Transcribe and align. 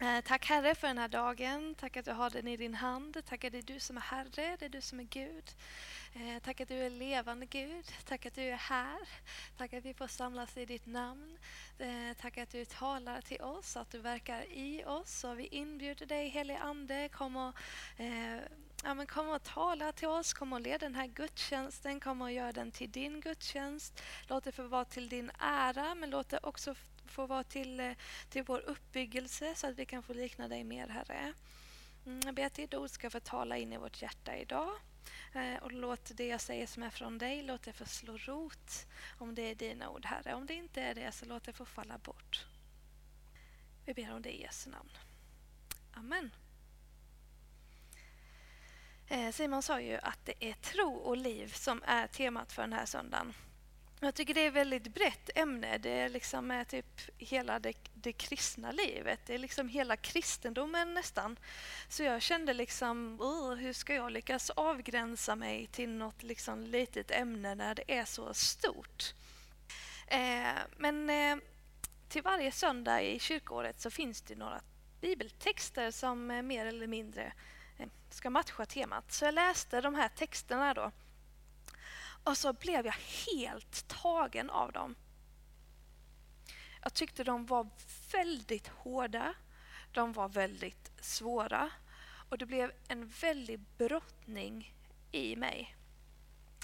Eh, 0.00 0.20
tack 0.20 0.46
Herre 0.46 0.74
för 0.74 0.86
den 0.88 0.98
här 0.98 1.08
dagen. 1.08 1.74
Tack 1.74 1.96
att 1.96 2.04
du 2.04 2.12
har 2.12 2.30
den 2.30 2.48
i 2.48 2.56
din 2.56 2.74
hand. 2.74 3.22
Tack 3.28 3.44
att 3.44 3.52
det 3.52 3.58
är 3.58 3.62
du 3.62 3.80
som 3.80 3.96
är 3.96 4.00
Herre, 4.00 4.56
det 4.58 4.64
är 4.64 4.68
du 4.68 4.80
som 4.80 5.00
är 5.00 5.04
Gud. 5.04 5.44
Eh, 6.14 6.42
tack 6.42 6.60
att 6.60 6.68
du 6.68 6.74
är 6.74 6.90
levande 6.90 7.46
Gud. 7.46 7.84
Tack 8.04 8.26
att 8.26 8.34
du 8.34 8.42
är 8.42 8.56
här. 8.56 9.08
Tack 9.56 9.72
att 9.72 9.84
vi 9.84 9.94
får 9.94 10.06
samlas 10.06 10.56
i 10.56 10.64
ditt 10.64 10.86
namn. 10.86 11.38
Eh, 11.78 12.16
tack 12.20 12.38
att 12.38 12.50
du 12.50 12.64
talar 12.64 13.20
till 13.20 13.40
oss, 13.40 13.76
att 13.76 13.90
du 13.90 13.98
verkar 13.98 14.42
i 14.52 14.84
oss. 14.84 15.24
Och 15.24 15.38
vi 15.38 15.46
inbjuder 15.46 16.06
dig 16.06 16.28
helige 16.28 16.58
Ande. 16.58 17.08
Kom 17.08 17.36
och, 17.36 17.54
eh, 17.96 18.38
ja, 18.84 18.94
men 18.94 19.06
kom 19.06 19.28
och 19.28 19.42
tala 19.42 19.92
till 19.92 20.08
oss, 20.08 20.32
kom 20.32 20.52
och 20.52 20.60
led 20.60 20.80
den 20.80 20.94
här 20.94 21.06
gudstjänsten, 21.06 22.00
kom 22.00 22.22
och 22.22 22.32
gör 22.32 22.52
den 22.52 22.72
till 22.72 22.90
din 22.90 23.20
gudstjänst. 23.20 24.02
Låt 24.28 24.44
det 24.44 24.52
få 24.52 24.62
vara 24.62 24.84
till 24.84 25.08
din 25.08 25.30
ära, 25.38 25.94
men 25.94 26.10
låt 26.10 26.28
det 26.28 26.38
också 26.42 26.74
få 27.08 27.26
vara 27.26 27.44
till, 27.44 27.80
eh, 27.80 27.92
till 28.28 28.42
vår 28.42 28.60
uppbyggelse 28.60 29.54
så 29.54 29.66
att 29.66 29.78
vi 29.78 29.86
kan 29.86 30.02
få 30.02 30.12
likna 30.12 30.48
dig 30.48 30.64
mer, 30.64 30.88
Herre. 30.88 31.32
Mm, 32.06 32.20
jag 32.24 32.34
ber 32.34 32.46
att 32.46 32.54
ditt 32.54 32.74
ord 32.74 32.90
ska 32.90 33.10
få 33.10 33.20
tala 33.20 33.56
in 33.56 33.72
i 33.72 33.76
vårt 33.76 34.02
hjärta 34.02 34.36
idag. 34.36 34.70
Eh, 35.34 35.62
och 35.62 35.72
låt 35.72 36.10
det 36.16 36.26
jag 36.26 36.40
säger 36.40 36.66
som 36.66 36.82
är 36.82 36.90
från 36.90 37.18
dig, 37.18 37.42
låt 37.42 37.62
det 37.62 37.72
få 37.72 37.84
slå 37.84 38.16
rot 38.16 38.86
om 39.18 39.34
det 39.34 39.42
är 39.42 39.54
dina 39.54 39.88
ord, 39.88 40.04
Herre. 40.04 40.34
Om 40.34 40.46
det 40.46 40.54
inte 40.54 40.82
är 40.82 40.94
det, 40.94 41.12
så 41.12 41.24
låt 41.24 41.44
det 41.44 41.52
få 41.52 41.64
falla 41.64 41.98
bort. 41.98 42.46
Vi 43.84 43.94
ber 43.94 44.14
om 44.14 44.22
det 44.22 44.30
i 44.30 44.42
Jesu 44.42 44.70
namn. 44.70 44.90
Amen. 45.92 46.30
Eh, 49.08 49.32
Simon 49.32 49.62
sa 49.62 49.80
ju 49.80 49.96
att 49.96 50.18
det 50.24 50.44
är 50.44 50.52
tro 50.52 50.94
och 50.94 51.16
liv 51.16 51.52
som 51.52 51.82
är 51.86 52.06
temat 52.06 52.52
för 52.52 52.62
den 52.62 52.72
här 52.72 52.86
söndagen. 52.86 53.34
Jag 54.00 54.14
tycker 54.14 54.34
det 54.34 54.40
är 54.40 54.48
ett 54.48 54.54
väldigt 54.54 54.94
brett 54.94 55.30
ämne. 55.34 55.78
Det 55.78 55.90
är 55.90 56.08
liksom 56.08 56.64
typ 56.68 57.00
hela 57.18 57.58
det, 57.58 57.72
det 57.94 58.12
kristna 58.12 58.72
livet. 58.72 59.20
Det 59.26 59.34
är 59.34 59.38
liksom 59.38 59.68
hela 59.68 59.96
kristendomen 59.96 60.94
nästan. 60.94 61.38
Så 61.88 62.02
jag 62.02 62.22
kände 62.22 62.54
liksom, 62.54 63.18
hur 63.60 63.72
ska 63.72 63.94
jag 63.94 64.12
lyckas 64.12 64.50
avgränsa 64.50 65.36
mig 65.36 65.66
till 65.66 65.90
något 65.90 66.22
liksom 66.22 66.62
litet 66.62 67.10
ämne 67.10 67.54
när 67.54 67.74
det 67.74 67.94
är 67.98 68.04
så 68.04 68.34
stort? 68.34 69.14
Eh, 70.06 70.58
men 70.76 71.10
eh, 71.10 71.36
till 72.08 72.22
varje 72.22 72.52
söndag 72.52 73.02
i 73.02 73.18
kyrkåret 73.18 73.80
så 73.80 73.90
finns 73.90 74.22
det 74.22 74.34
några 74.34 74.60
bibeltexter 75.00 75.90
som 75.90 76.30
eh, 76.30 76.42
mer 76.42 76.66
eller 76.66 76.86
mindre 76.86 77.32
eh, 77.78 77.88
ska 78.10 78.30
matcha 78.30 78.66
temat. 78.66 79.12
Så 79.12 79.24
jag 79.24 79.34
läste 79.34 79.80
de 79.80 79.94
här 79.94 80.08
texterna 80.08 80.74
då 80.74 80.92
och 82.28 82.38
så 82.38 82.52
blev 82.52 82.86
jag 82.86 82.94
helt 83.26 83.88
tagen 83.88 84.50
av 84.50 84.72
dem. 84.72 84.94
Jag 86.82 86.94
tyckte 86.94 87.24
de 87.24 87.46
var 87.46 87.68
väldigt 88.12 88.68
hårda, 88.68 89.34
de 89.92 90.12
var 90.12 90.28
väldigt 90.28 90.92
svåra 91.00 91.70
och 92.28 92.38
det 92.38 92.46
blev 92.46 92.72
en 92.88 93.08
väldig 93.08 93.60
brottning 93.78 94.74
i 95.12 95.36
mig. 95.36 95.76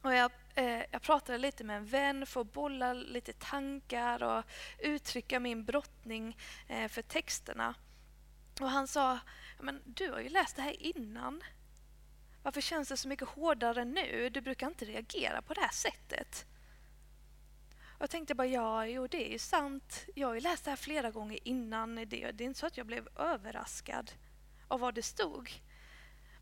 Och 0.03 0.15
jag, 0.15 0.31
eh, 0.55 0.83
jag 0.91 1.03
pratade 1.03 1.39
lite 1.39 1.65
med 1.65 1.77
en 1.77 1.87
vän 1.87 2.27
för 2.27 2.41
att 2.41 2.53
bolla 2.53 2.93
lite 2.93 3.33
tankar 3.33 4.23
och 4.23 4.45
uttrycka 4.79 5.41
min 5.41 5.65
brottning 5.65 6.37
eh, 6.69 6.89
för 6.89 7.03
texterna. 7.03 7.75
Och 8.61 8.71
han 8.71 8.89
sa, 8.89 9.19
men 9.61 9.83
du 9.85 10.11
har 10.11 10.21
ju 10.21 10.29
läst 10.29 10.57
det 10.57 10.63
här 10.63 10.83
innan. 10.83 11.43
Varför 12.45 12.61
känns 12.61 12.89
det 12.89 12.97
så 12.97 13.09
mycket 13.09 13.29
hårdare 13.29 13.85
nu? 13.85 14.31
Du 14.31 14.41
brukar 14.41 14.67
inte 14.67 14.85
reagera 14.85 15.43
på 15.43 15.55
det 15.55 15.61
här 15.61 15.73
sättet. 15.73 16.47
Jag 17.99 18.11
tänkte 18.11 18.35
bara, 18.35 18.47
ja, 18.47 18.87
jo 18.87 19.07
det 19.07 19.29
är 19.29 19.33
ju 19.33 19.39
sant. 19.39 20.07
Jag 20.15 20.29
har 20.29 20.35
ju 20.35 20.41
läst 20.41 20.65
det 20.65 20.71
här 20.71 20.77
flera 20.77 21.11
gånger 21.11 21.39
innan. 21.49 21.95
Det, 21.95 22.05
det 22.05 22.17
är 22.17 22.43
inte 22.43 22.61
så 22.61 22.67
att 22.67 22.77
jag 22.77 22.87
blev 22.87 23.09
överraskad 23.17 24.13
av 24.69 24.81
vad 24.81 24.95
det 24.95 25.03
stod. 25.03 25.51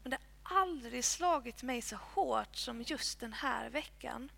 Men 0.02 0.10
det 0.10 0.18
har 0.42 0.60
aldrig 0.60 1.04
slagit 1.04 1.62
mig 1.62 1.82
så 1.82 1.96
hårt 1.96 2.56
som 2.56 2.82
just 2.82 3.20
den 3.20 3.32
här 3.32 3.70
veckan. 3.70 4.30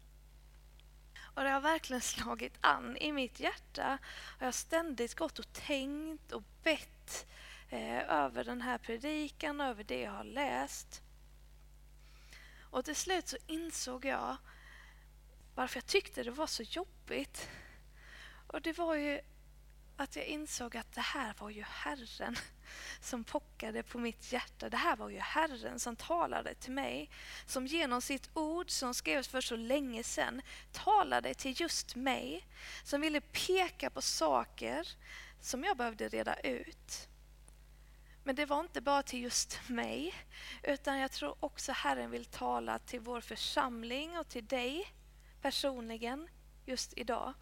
Och 1.34 1.42
det 1.42 1.50
har 1.50 1.60
verkligen 1.60 2.02
slagit 2.02 2.54
an 2.60 2.96
i 2.96 3.12
mitt 3.12 3.40
hjärta. 3.40 3.98
Jag 4.38 4.46
har 4.46 4.52
ständigt 4.52 5.14
gått 5.14 5.38
och 5.38 5.52
tänkt 5.52 6.32
och 6.32 6.42
bett 6.62 7.26
eh, 7.70 8.12
över 8.12 8.44
den 8.44 8.60
här 8.60 8.78
predikan, 8.78 9.60
över 9.60 9.84
det 9.84 10.00
jag 10.00 10.12
har 10.12 10.24
läst. 10.24 11.03
Och 12.74 12.84
till 12.84 12.96
slut 12.96 13.28
så 13.28 13.36
insåg 13.46 14.04
jag 14.04 14.36
varför 15.54 15.76
jag 15.76 15.86
tyckte 15.86 16.22
det 16.22 16.30
var 16.30 16.46
så 16.46 16.62
jobbigt. 16.62 17.48
Och 18.46 18.62
det 18.62 18.78
var 18.78 18.94
ju 18.94 19.20
att 19.96 20.16
jag 20.16 20.24
insåg 20.24 20.76
att 20.76 20.92
det 20.92 21.00
här 21.00 21.34
var 21.38 21.50
ju 21.50 21.62
Herren 21.62 22.36
som 23.00 23.24
pockade 23.24 23.82
på 23.82 23.98
mitt 23.98 24.32
hjärta. 24.32 24.68
Det 24.68 24.76
här 24.76 24.96
var 24.96 25.08
ju 25.08 25.18
Herren 25.18 25.80
som 25.80 25.96
talade 25.96 26.54
till 26.54 26.72
mig. 26.72 27.10
Som 27.46 27.66
genom 27.66 28.02
sitt 28.02 28.30
ord 28.34 28.70
som 28.70 28.94
skrevs 28.94 29.28
för 29.28 29.40
så 29.40 29.56
länge 29.56 30.02
sedan 30.02 30.42
talade 30.72 31.34
till 31.34 31.60
just 31.60 31.96
mig. 31.96 32.46
Som 32.84 33.00
ville 33.00 33.20
peka 33.20 33.90
på 33.90 34.02
saker 34.02 34.88
som 35.40 35.64
jag 35.64 35.76
behövde 35.76 36.08
reda 36.08 36.34
ut. 36.34 37.08
Men 38.24 38.36
det 38.36 38.46
var 38.46 38.60
inte 38.60 38.80
bara 38.80 39.02
till 39.02 39.22
just 39.22 39.60
mig, 39.68 40.14
utan 40.62 40.98
jag 40.98 41.10
tror 41.10 41.36
också 41.40 41.72
Herren 41.72 42.10
vill 42.10 42.24
tala 42.24 42.78
till 42.78 43.00
vår 43.00 43.20
församling 43.20 44.18
och 44.18 44.28
till 44.28 44.46
dig 44.46 44.92
personligen 45.42 46.28
just 46.64 46.92
idag. 46.96 47.34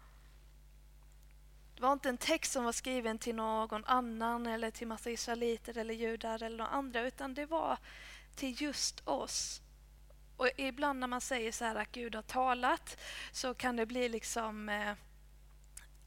Det 1.75 1.81
var 1.81 1.93
inte 1.93 2.09
en 2.09 2.17
text 2.17 2.51
som 2.51 2.63
var 2.63 2.71
skriven 2.71 3.19
till 3.19 3.35
någon 3.35 3.85
annan 3.85 4.47
eller 4.47 4.71
till 4.71 4.87
massa 4.87 5.11
israeliter 5.11 5.77
eller 5.77 5.93
judar 5.93 6.43
eller 6.43 6.57
några 6.57 6.71
andra, 6.71 7.01
utan 7.01 7.33
det 7.33 7.45
var 7.45 7.77
till 8.35 8.61
just 8.61 9.07
oss. 9.07 9.61
Och 10.37 10.49
ibland 10.57 10.99
när 10.99 11.07
man 11.07 11.21
säger 11.21 11.51
så 11.51 11.65
här 11.65 11.75
att 11.75 11.91
Gud 11.91 12.15
har 12.15 12.21
talat 12.21 12.97
så 13.31 13.53
kan 13.53 13.75
det 13.75 13.85
bli 13.85 14.09
liksom 14.09 14.69
eh, 14.69 14.93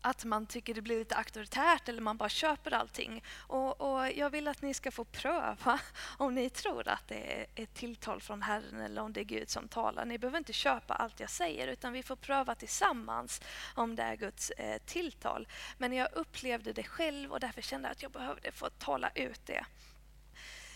att 0.07 0.25
man 0.25 0.47
tycker 0.47 0.75
det 0.75 0.83
blir 0.83 0.99
lite 0.99 1.17
auktoritärt 1.17 1.89
eller 1.89 2.03
man 2.03 2.17
bara 2.17 2.29
köper 2.29 2.75
allting. 2.75 3.25
Och, 3.39 3.81
och, 3.81 4.13
jag 4.13 4.31
vill 4.31 4.49
att 4.49 4.63
ni 4.63 4.75
ska 4.75 4.91
få 4.91 5.05
pröva 5.05 5.81
om 6.19 6.35
ni 6.35 6.51
tror 6.51 6.89
att 6.89 7.09
det 7.09 7.41
är 7.41 7.47
ett 7.55 7.75
tilltal 7.75 8.21
från 8.21 8.43
Herren 8.43 8.81
eller 8.81 9.03
om 9.03 9.13
det 9.13 9.21
är 9.21 9.25
Gud 9.25 9.51
som 9.51 9.69
talar. 9.69 10.05
Ni 10.05 10.19
behöver 10.19 10.39
inte 10.39 10.53
köpa 10.53 10.95
allt 10.95 11.21
jag 11.21 11.31
säger 11.31 11.69
utan 11.69 11.93
vi 11.93 12.03
får 12.03 12.17
pröva 12.17 12.55
tillsammans 12.55 13.41
om 13.75 13.97
det 13.97 14.03
är 14.03 14.17
Guds 14.17 14.51
eh, 14.51 14.79
tilltal. 14.87 15.49
Men 15.79 15.93
jag 15.93 16.09
upplevde 16.13 16.73
det 16.73 16.83
själv 16.85 17.33
och 17.33 17.41
därför 17.41 17.63
kände 17.63 17.89
jag 17.89 17.93
att 17.93 18.03
jag 18.03 18.13
behövde 18.13 18.53
få 18.53 18.71
tala 18.71 19.11
ut 19.15 19.47
det. 19.47 19.65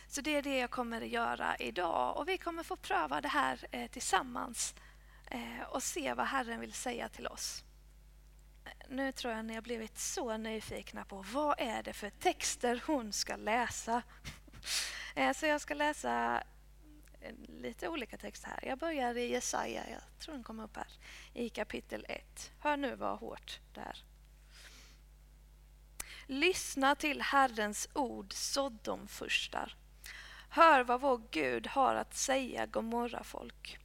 Så 0.09 0.21
det 0.21 0.37
är 0.37 0.43
det 0.43 0.59
jag 0.59 0.71
kommer 0.71 1.03
att 1.03 1.09
göra 1.09 1.57
idag 1.57 2.17
och 2.17 2.29
vi 2.29 2.39
kommer 2.39 2.63
få 2.63 2.77
pröva 2.77 3.21
det 3.21 3.29
här 3.29 3.67
eh, 3.71 3.91
tillsammans 3.91 4.75
eh, 5.31 5.63
och 5.69 5.83
se 5.83 6.15
vad 6.15 6.27
Herren 6.27 6.61
vill 6.61 6.73
säga 6.73 7.09
till 7.09 7.27
oss 7.27 7.65
nu 8.91 9.13
tror 9.13 9.35
jag 9.35 9.45
ni 9.45 9.55
har 9.55 9.63
blivit 9.63 9.99
så 9.99 10.37
nyfikna 10.37 11.05
på 11.05 11.25
vad 11.33 11.55
är 11.59 11.83
det 11.83 11.93
för 11.93 12.11
texter 12.11 12.83
hon 12.87 13.13
ska 13.13 13.37
läsa. 13.37 14.03
Eh, 15.15 15.33
så 15.33 15.47
jag 15.47 15.61
ska 15.61 15.75
läsa 15.75 16.43
eh, 17.21 17.35
lite 17.49 17.89
olika 17.89 18.19
texter 18.19 18.49
här. 18.49 18.69
Jag 18.69 18.79
börjar 18.79 19.17
i 19.17 19.31
Jesaja, 19.31 19.83
jag 19.91 20.01
tror 20.19 20.35
den 20.35 20.45
kommer 20.45 20.65
upp 20.65 20.77
här, 20.77 20.93
i 21.35 21.49
kapitel 21.49 22.07
1. 22.09 22.53
Hör 22.61 22.77
nu 22.77 22.95
vad 22.95 23.19
hårt 23.19 23.61
det 23.75 23.81
är. 23.81 24.05
Lyssna 26.27 26.95
till 26.95 27.23
Herrens 27.23 27.89
ord, 27.95 28.33
Sodomfurstar. 28.33 29.77
Hör 30.51 30.85
vad 30.85 31.01
vår 31.01 31.23
Gud 31.31 31.67
har 31.67 31.95
att 31.95 32.15
säga, 32.15 32.67
Gomorra 32.67 33.25
folk. 33.25 33.79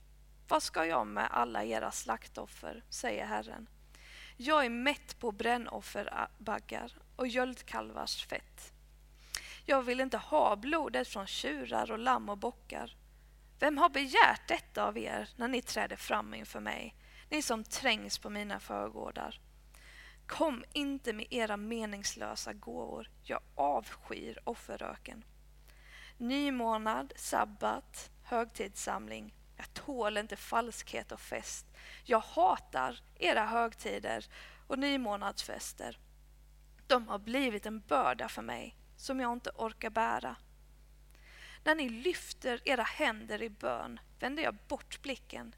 Vad 0.47 0.63
ska 0.63 0.85
jag 0.85 1.07
med 1.07 1.27
alla 1.31 1.63
era 1.63 1.91
slaktoffer, 1.91 2.83
säger 2.89 3.25
Herren. 3.25 3.67
Jag 4.37 4.65
är 4.65 4.69
mätt 4.69 5.19
på 5.19 5.31
brännofferbaggar 5.31 6.91
och 7.15 7.27
göldkalvars 7.27 8.25
fett. 8.25 8.73
Jag 9.65 9.83
vill 9.83 9.99
inte 9.99 10.17
ha 10.17 10.55
blodet 10.55 11.07
från 11.07 11.27
tjurar 11.27 11.91
och 11.91 11.99
lamm 11.99 12.29
och 12.29 12.37
bockar. 12.37 12.95
Vem 13.59 13.77
har 13.77 13.89
begärt 13.89 14.47
detta 14.47 14.85
av 14.85 14.97
er 14.97 15.29
när 15.35 15.47
ni 15.47 15.61
träder 15.61 15.95
fram 15.95 16.33
inför 16.33 16.59
mig, 16.59 16.95
ni 17.29 17.41
som 17.41 17.63
trängs 17.63 18.19
på 18.19 18.29
mina 18.29 18.59
förgårdar? 18.59 19.39
Kom 20.27 20.63
inte 20.73 21.13
med 21.13 21.27
era 21.29 21.57
meningslösa 21.57 22.53
gåvor, 22.53 23.09
jag 23.23 23.39
avskyr 23.55 24.39
offerröken. 24.43 25.23
Nymånad, 26.17 27.13
sabbat, 27.15 28.09
högtidssamling, 28.23 29.33
jag 29.57 29.73
tål 29.73 30.17
inte 30.17 30.35
falskhet 30.35 31.11
och 31.11 31.19
fest. 31.19 31.65
Jag 32.03 32.19
hatar 32.19 32.99
era 33.15 33.45
högtider 33.45 34.25
och 34.67 34.79
nymånadsfester. 34.79 35.99
De 36.87 37.07
har 37.07 37.19
blivit 37.19 37.65
en 37.65 37.79
börda 37.79 38.29
för 38.29 38.41
mig 38.41 38.75
som 38.97 39.19
jag 39.19 39.33
inte 39.33 39.51
orkar 39.55 39.89
bära. 39.89 40.35
När 41.63 41.75
ni 41.75 41.89
lyfter 41.89 42.61
era 42.65 42.83
händer 42.83 43.43
i 43.43 43.49
bön 43.49 43.99
vänder 44.19 44.43
jag 44.43 44.55
bort 44.67 45.01
blicken. 45.01 45.55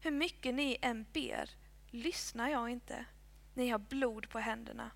Hur 0.00 0.10
mycket 0.10 0.54
ni 0.54 0.78
än 0.82 1.06
ber 1.12 1.50
lyssnar 1.90 2.48
jag 2.48 2.70
inte. 2.70 3.04
Ni 3.54 3.68
har 3.68 3.78
blod 3.78 4.28
på 4.28 4.38
händerna. 4.38 4.90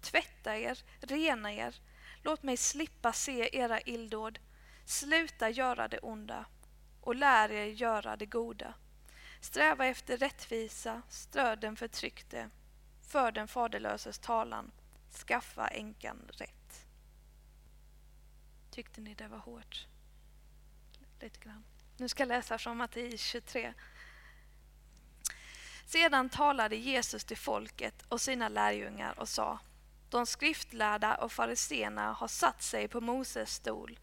Tvätta 0.00 0.56
er, 0.56 0.78
rena 1.00 1.52
er, 1.52 1.80
Låt 2.24 2.42
mig 2.42 2.56
slippa 2.56 3.12
se 3.12 3.50
era 3.52 3.80
illdåd. 3.80 4.38
Sluta 4.84 5.50
göra 5.50 5.88
det 5.88 5.98
onda 5.98 6.44
och 7.02 7.14
lär 7.14 7.50
er 7.50 7.66
göra 7.66 8.16
det 8.16 8.26
goda. 8.26 8.74
Sträva 9.40 9.86
efter 9.86 10.16
rättvisa, 10.16 11.02
stöd 11.08 11.60
den 11.60 11.76
förtryckte, 11.76 12.50
för 13.02 13.32
den 13.32 13.48
faderlöses 13.48 14.18
talan, 14.18 14.70
skaffa 15.26 15.68
änkan 15.68 16.28
rätt. 16.28 16.86
Tyckte 18.70 19.00
ni 19.00 19.14
det 19.14 19.28
var 19.28 19.38
hårt? 19.38 19.86
Lite 21.20 21.38
grann. 21.38 21.64
Nu 21.96 22.08
ska 22.08 22.22
jag 22.22 22.28
läsa 22.28 22.58
från 22.58 22.76
Matteus 22.76 23.20
23. 23.20 23.74
Sedan 25.86 26.28
talade 26.28 26.76
Jesus 26.76 27.24
till 27.24 27.36
folket 27.36 28.04
och 28.08 28.20
sina 28.20 28.48
lärjungar 28.48 29.20
och 29.20 29.28
sa 29.28 29.58
De 30.10 30.26
skriftlärda 30.26 31.14
och 31.14 31.32
fariseerna 31.32 32.12
har 32.12 32.28
satt 32.28 32.62
sig 32.62 32.88
på 32.88 33.00
Moses 33.00 33.54
stol. 33.54 33.98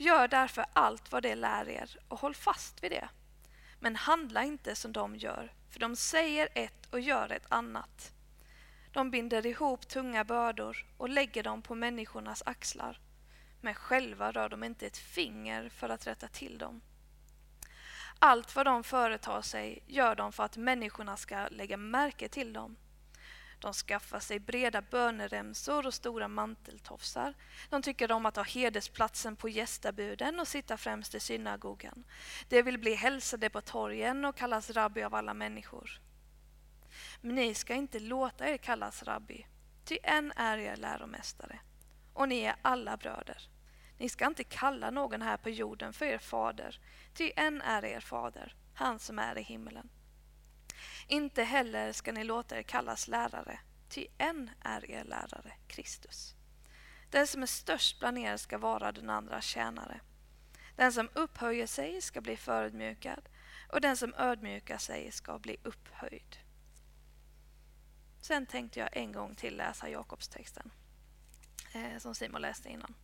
Gör 0.00 0.28
därför 0.28 0.64
allt 0.72 1.12
vad 1.12 1.22
de 1.22 1.34
lär 1.34 1.68
er 1.68 1.96
och 2.08 2.20
håll 2.20 2.34
fast 2.34 2.82
vid 2.84 2.90
det. 2.90 3.08
Men 3.80 3.96
handla 3.96 4.44
inte 4.44 4.74
som 4.74 4.92
de 4.92 5.16
gör, 5.16 5.52
för 5.70 5.80
de 5.80 5.96
säger 5.96 6.48
ett 6.54 6.86
och 6.90 7.00
gör 7.00 7.32
ett 7.32 7.46
annat. 7.48 8.12
De 8.92 9.10
binder 9.10 9.46
ihop 9.46 9.88
tunga 9.88 10.24
bördor 10.24 10.86
och 10.96 11.08
lägger 11.08 11.42
dem 11.42 11.62
på 11.62 11.74
människornas 11.74 12.42
axlar, 12.46 13.00
men 13.60 13.74
själva 13.74 14.32
rör 14.32 14.48
de 14.48 14.64
inte 14.64 14.86
ett 14.86 14.98
finger 14.98 15.68
för 15.68 15.88
att 15.88 16.06
rätta 16.06 16.28
till 16.28 16.58
dem. 16.58 16.80
Allt 18.18 18.56
vad 18.56 18.66
de 18.66 18.84
företar 18.84 19.42
sig 19.42 19.82
gör 19.86 20.14
de 20.14 20.32
för 20.32 20.44
att 20.44 20.56
människorna 20.56 21.16
ska 21.16 21.48
lägga 21.48 21.76
märke 21.76 22.28
till 22.28 22.52
dem. 22.52 22.76
De 23.60 23.72
skaffar 23.72 24.20
sig 24.20 24.38
breda 24.38 24.82
böneremsor 24.82 25.86
och 25.86 25.94
stora 25.94 26.28
manteltofsar. 26.28 27.34
De 27.70 27.82
tycker 27.82 28.12
om 28.12 28.26
att 28.26 28.36
ha 28.36 28.44
hedersplatsen 28.44 29.36
på 29.36 29.48
gästabuden 29.48 30.40
och 30.40 30.48
sitta 30.48 30.76
främst 30.76 31.14
i 31.14 31.20
synagogan. 31.20 32.04
De 32.48 32.62
vill 32.62 32.78
bli 32.78 32.94
hälsade 32.94 33.50
på 33.50 33.60
torgen 33.60 34.24
och 34.24 34.36
kallas 34.36 34.70
rabbi 34.70 35.02
av 35.02 35.14
alla 35.14 35.34
människor. 35.34 36.00
Men 37.20 37.34
ni 37.34 37.54
ska 37.54 37.74
inte 37.74 38.00
låta 38.00 38.48
er 38.48 38.56
kallas 38.56 39.02
rabbi, 39.02 39.46
ty 39.84 39.98
en 40.02 40.32
är 40.36 40.58
er 40.58 40.76
läromästare, 40.76 41.60
och 42.14 42.28
ni 42.28 42.40
är 42.40 42.56
alla 42.62 42.96
bröder. 42.96 43.48
Ni 43.98 44.08
ska 44.08 44.26
inte 44.26 44.44
kalla 44.44 44.90
någon 44.90 45.22
här 45.22 45.36
på 45.36 45.50
jorden 45.50 45.92
för 45.92 46.06
er 46.06 46.18
fader, 46.18 46.80
ty 47.14 47.32
en 47.36 47.62
är 47.62 47.84
er 47.84 48.00
fader, 48.00 48.54
han 48.74 48.98
som 48.98 49.18
är 49.18 49.38
i 49.38 49.42
himmelen. 49.42 49.88
Inte 51.10 51.42
heller 51.42 51.92
ska 51.92 52.12
ni 52.12 52.24
låta 52.24 52.58
er 52.58 52.62
kallas 52.62 53.08
lärare, 53.08 53.60
ty 53.88 54.06
en 54.18 54.50
är 54.60 54.90
er 54.90 55.04
lärare, 55.04 55.52
Kristus. 55.66 56.34
Den 57.10 57.26
som 57.26 57.42
är 57.42 57.46
störst 57.46 57.98
bland 57.98 58.18
er 58.18 58.36
ska 58.36 58.58
vara 58.58 58.92
den 58.92 59.10
andra 59.10 59.40
tjänare. 59.40 60.00
Den 60.76 60.92
som 60.92 61.08
upphöjer 61.14 61.66
sig 61.66 62.00
ska 62.00 62.20
bli 62.20 62.36
förödmjukad 62.36 63.28
och 63.72 63.80
den 63.80 63.96
som 63.96 64.14
ödmjukar 64.14 64.78
sig 64.78 65.12
ska 65.12 65.38
bli 65.38 65.56
upphöjd. 65.62 66.38
Sen 68.20 68.46
tänkte 68.46 68.80
jag 68.80 68.96
en 68.96 69.12
gång 69.12 69.34
till 69.34 69.56
läsa 69.56 69.88
Jakobstexten 69.90 70.70
eh, 71.72 71.98
som 71.98 72.14
Simon 72.14 72.40
läste 72.42 72.68
innan. 72.68 72.94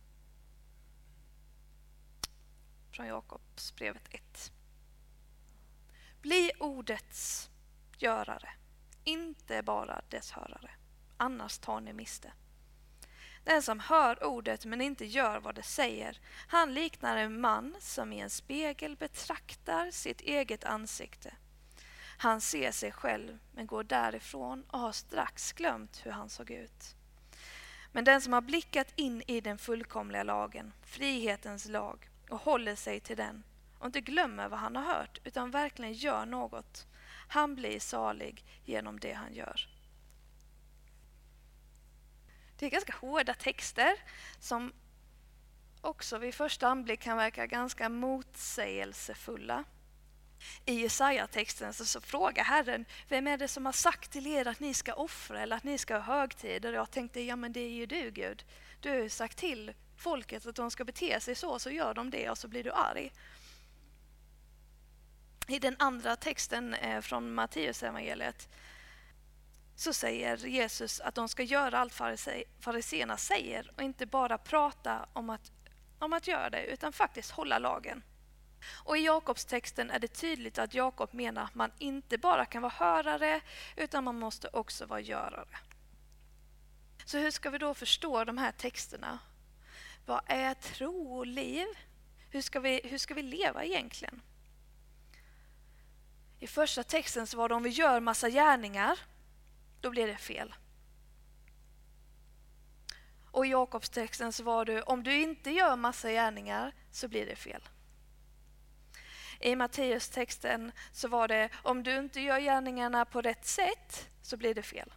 Från 2.91 3.07
Jakobsbrevet 3.07 4.07
1. 4.13 4.51
Bli 6.21 6.51
ordets 6.59 7.49
görare, 8.01 8.49
inte 9.03 9.63
bara 9.63 10.01
dess 10.09 10.31
hörare. 10.31 10.71
Annars 11.17 11.57
tar 11.57 11.79
ni 11.79 11.93
miste. 11.93 12.31
Den 13.43 13.61
som 13.61 13.79
hör 13.79 14.23
ordet 14.23 14.65
men 14.65 14.81
inte 14.81 15.05
gör 15.05 15.39
vad 15.39 15.55
det 15.55 15.63
säger, 15.63 16.19
han 16.47 16.73
liknar 16.73 17.17
en 17.17 17.41
man 17.41 17.75
som 17.79 18.13
i 18.13 18.19
en 18.19 18.29
spegel 18.29 18.95
betraktar 18.95 19.91
sitt 19.91 20.21
eget 20.21 20.63
ansikte. 20.63 21.33
Han 22.17 22.41
ser 22.41 22.71
sig 22.71 22.91
själv 22.91 23.39
men 23.51 23.67
går 23.67 23.83
därifrån 23.83 24.65
och 24.67 24.79
har 24.79 24.91
strax 24.91 25.53
glömt 25.53 26.05
hur 26.05 26.11
han 26.11 26.29
såg 26.29 26.51
ut. 26.51 26.95
Men 27.91 28.03
den 28.03 28.21
som 28.21 28.33
har 28.33 28.41
blickat 28.41 28.93
in 28.95 29.23
i 29.27 29.41
den 29.41 29.57
fullkomliga 29.57 30.23
lagen, 30.23 30.73
frihetens 30.83 31.65
lag, 31.65 32.09
och 32.29 32.41
håller 32.41 32.75
sig 32.75 32.99
till 32.99 33.17
den 33.17 33.43
och 33.79 33.85
inte 33.85 34.01
glömmer 34.01 34.49
vad 34.49 34.59
han 34.59 34.75
har 34.75 34.83
hört 34.83 35.19
utan 35.23 35.51
verkligen 35.51 35.93
gör 35.93 36.25
något, 36.25 36.87
han 37.27 37.55
blir 37.55 37.79
salig 37.79 38.43
genom 38.65 38.99
det 38.99 39.13
han 39.13 39.33
gör. 39.33 39.69
Det 42.59 42.65
är 42.65 42.69
ganska 42.69 42.93
hårda 42.93 43.33
texter 43.33 43.93
som 44.39 44.73
också 45.81 46.17
vid 46.17 46.35
första 46.35 46.67
anblick 46.67 46.99
kan 46.99 47.17
verka 47.17 47.47
ganska 47.47 47.89
motsägelsefulla. 47.89 49.63
I 50.65 50.73
Jesaja-texten 50.73 51.73
så, 51.73 51.85
så 51.85 52.01
frågar 52.01 52.43
Herren, 52.43 52.85
vem 53.07 53.27
är 53.27 53.37
det 53.37 53.47
som 53.47 53.65
har 53.65 53.73
sagt 53.73 54.11
till 54.11 54.27
er 54.27 54.47
att 54.47 54.59
ni 54.59 54.73
ska 54.73 54.93
offra 54.93 55.41
eller 55.41 55.55
att 55.55 55.63
ni 55.63 55.77
ska 55.77 55.97
ha 55.97 56.01
högtider? 56.01 56.73
Jag 56.73 56.91
tänkte, 56.91 57.21
ja 57.21 57.35
men 57.35 57.53
det 57.53 57.59
är 57.59 57.69
ju 57.69 57.85
du 57.85 58.11
Gud. 58.11 58.45
Du 58.79 58.89
har 58.89 58.97
ju 58.97 59.09
sagt 59.09 59.37
till 59.37 59.73
folket 59.97 60.45
att 60.45 60.55
de 60.55 60.71
ska 60.71 60.83
bete 60.83 61.19
sig 61.19 61.35
så, 61.35 61.59
så 61.59 61.69
gör 61.69 61.93
de 61.93 62.09
det 62.09 62.29
och 62.29 62.37
så 62.37 62.47
blir 62.47 62.63
du 62.63 62.71
arg. 62.71 63.11
I 65.47 65.59
den 65.59 65.75
andra 65.79 66.15
texten 66.15 66.73
eh, 66.73 67.01
från 67.01 67.01
från 67.01 67.33
Matteusevangeliet 67.33 68.49
så 69.75 69.93
säger 69.93 70.37
Jesus 70.37 70.99
att 70.99 71.15
de 71.15 71.29
ska 71.29 71.43
göra 71.43 71.79
allt 71.79 71.93
fariséerna 72.59 73.17
säger 73.17 73.71
och 73.75 73.81
inte 73.81 74.05
bara 74.05 74.37
prata 74.37 75.05
om 75.13 75.29
att, 75.29 75.51
om 75.99 76.13
att 76.13 76.27
göra 76.27 76.49
det 76.49 76.65
utan 76.65 76.93
faktiskt 76.93 77.31
hålla 77.31 77.59
lagen. 77.59 78.03
Och 78.83 78.97
I 78.97 79.05
Jakobstexten 79.05 79.91
är 79.91 79.99
det 79.99 80.07
tydligt 80.07 80.57
att 80.57 80.73
Jakob 80.73 81.13
menar 81.13 81.43
att 81.43 81.55
man 81.55 81.71
inte 81.79 82.17
bara 82.17 82.45
kan 82.45 82.61
vara 82.61 82.73
hörare 82.73 83.41
utan 83.75 84.03
man 84.03 84.19
måste 84.19 84.47
också 84.47 84.85
vara 84.85 84.99
görare. 84.99 85.57
Så 87.05 87.17
hur 87.17 87.31
ska 87.31 87.49
vi 87.49 87.57
då 87.57 87.73
förstå 87.73 88.23
de 88.23 88.37
här 88.37 88.51
texterna? 88.51 89.19
Vad 90.05 90.21
är 90.25 90.53
tro 90.53 91.17
och 91.17 91.27
liv? 91.27 91.67
Hur 92.29 92.41
ska 92.41 92.59
vi, 92.59 92.81
hur 92.83 92.97
ska 92.97 93.13
vi 93.13 93.21
leva 93.21 93.63
egentligen? 93.63 94.21
I 96.45 96.47
första 96.47 96.83
texten 96.83 97.27
så 97.27 97.37
var 97.37 97.49
det 97.49 97.55
om 97.55 97.63
vi 97.63 97.69
gör 97.69 97.99
massa 97.99 98.29
gärningar, 98.29 98.99
då 99.81 99.89
blir 99.89 100.07
det 100.07 100.17
fel. 100.17 100.55
Och 103.31 103.45
i 103.45 103.49
Jakobstexten 103.49 104.33
så 104.33 104.43
var 104.43 104.65
det 104.65 104.81
om 104.81 105.03
du 105.03 105.21
inte 105.21 105.51
gör 105.51 105.75
massa 105.75 106.11
gärningar 106.11 106.73
så 106.91 107.07
blir 107.07 107.25
det 107.25 107.35
fel. 107.35 107.61
I 109.39 109.55
Matteustexten 109.55 110.71
så 110.91 111.07
var 111.07 111.27
det 111.27 111.49
om 111.63 111.83
du 111.83 111.97
inte 111.97 112.21
gör 112.21 112.39
gärningarna 112.39 113.05
på 113.05 113.21
rätt 113.21 113.45
sätt 113.45 114.09
så 114.21 114.37
blir 114.37 114.53
det 114.55 114.63
fel. 114.63 114.93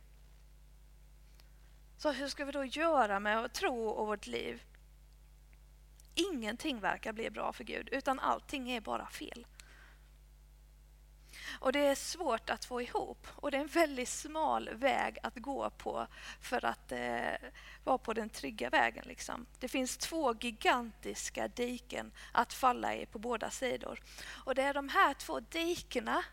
Så 1.99 2.13
hur 2.13 2.29
ska 2.29 2.45
vi 2.45 2.53
då 2.53 2.65
göra 2.65 3.21
med 3.21 3.53
tro 3.53 3.89
och 3.89 4.07
vårt 4.07 4.27
liv? 4.27 4.63
Ingenting 6.15 6.81
verkar 6.81 7.13
bli 7.13 7.31
bra 7.31 7.53
för 7.53 7.65
Gud, 7.65 7.89
utan 7.93 8.21
allting 8.21 8.71
är 8.71 8.81
bara 8.81 9.07
fel. 9.07 9.47
Och 11.61 11.73
det 11.73 11.87
är 11.87 11.95
svårt 11.95 12.51
att 12.51 12.65
få 12.65 12.83
ihop 12.83 13.27
och 13.35 13.51
det 13.51 13.57
är 13.57 13.61
en 13.61 13.67
väldigt 13.67 14.09
smal 14.09 14.71
väg 14.75 15.19
att 15.23 15.37
gå 15.37 15.71
på 15.71 16.07
för 16.41 16.65
att 16.65 16.93
eh, 16.93 17.49
vara 17.85 17.99
på 17.99 18.13
den 18.13 18.31
trygga 18.31 18.71
vägen. 18.71 19.05
Liksom. 19.07 19.47
Det 19.59 19.69
finns 19.69 19.97
två 19.97 20.35
gigantiska 20.35 21.49
diken 21.49 22.13
att 22.33 22.53
falla 22.53 22.95
i 22.95 23.07
på 23.07 23.19
båda 23.19 23.51
sidor. 23.51 24.01
Och 24.45 24.55
det 24.55 24.63
är 24.63 24.75
de 24.75 24.89
här 24.89 25.15
två 25.15 25.41
dikena 25.41 26.25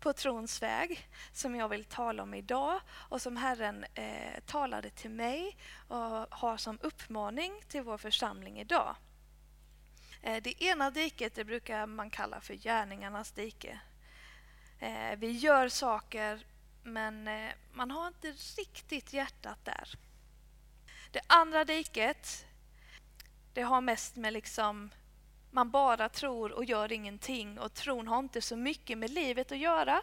på 0.00 0.12
trons 0.12 0.62
väg 0.62 1.08
som 1.32 1.54
jag 1.54 1.68
vill 1.68 1.84
tala 1.84 2.22
om 2.22 2.34
idag 2.34 2.80
och 2.90 3.22
som 3.22 3.36
Herren 3.36 3.84
eh, 3.94 4.40
talade 4.46 4.90
till 4.90 5.10
mig 5.10 5.56
och 5.88 6.26
har 6.30 6.56
som 6.56 6.78
uppmaning 6.82 7.52
till 7.68 7.82
vår 7.82 7.98
församling 7.98 8.60
idag. 8.60 8.96
Eh, 10.22 10.42
det 10.42 10.62
ena 10.62 10.90
diket 10.90 11.34
det 11.34 11.44
brukar 11.44 11.86
man 11.86 12.10
kalla 12.10 12.40
för 12.40 12.54
gärningarnas 12.54 13.32
dike. 13.32 13.80
Eh, 14.80 15.18
vi 15.18 15.30
gör 15.30 15.68
saker 15.68 16.46
men 16.82 17.28
eh, 17.28 17.50
man 17.72 17.90
har 17.90 18.06
inte 18.06 18.32
riktigt 18.56 19.12
hjärtat 19.12 19.64
där. 19.64 19.98
Det 21.10 21.20
andra 21.26 21.64
diket 21.64 22.46
det 23.52 23.62
har 23.62 23.80
mest 23.80 24.16
med 24.16 24.32
liksom 24.32 24.90
man 25.50 25.70
bara 25.70 26.08
tror 26.08 26.52
och 26.52 26.64
gör 26.64 26.92
ingenting 26.92 27.58
och 27.58 27.74
tron 27.74 28.08
har 28.08 28.18
inte 28.18 28.42
så 28.42 28.56
mycket 28.56 28.98
med 28.98 29.10
livet 29.10 29.52
att 29.52 29.58
göra. 29.58 30.02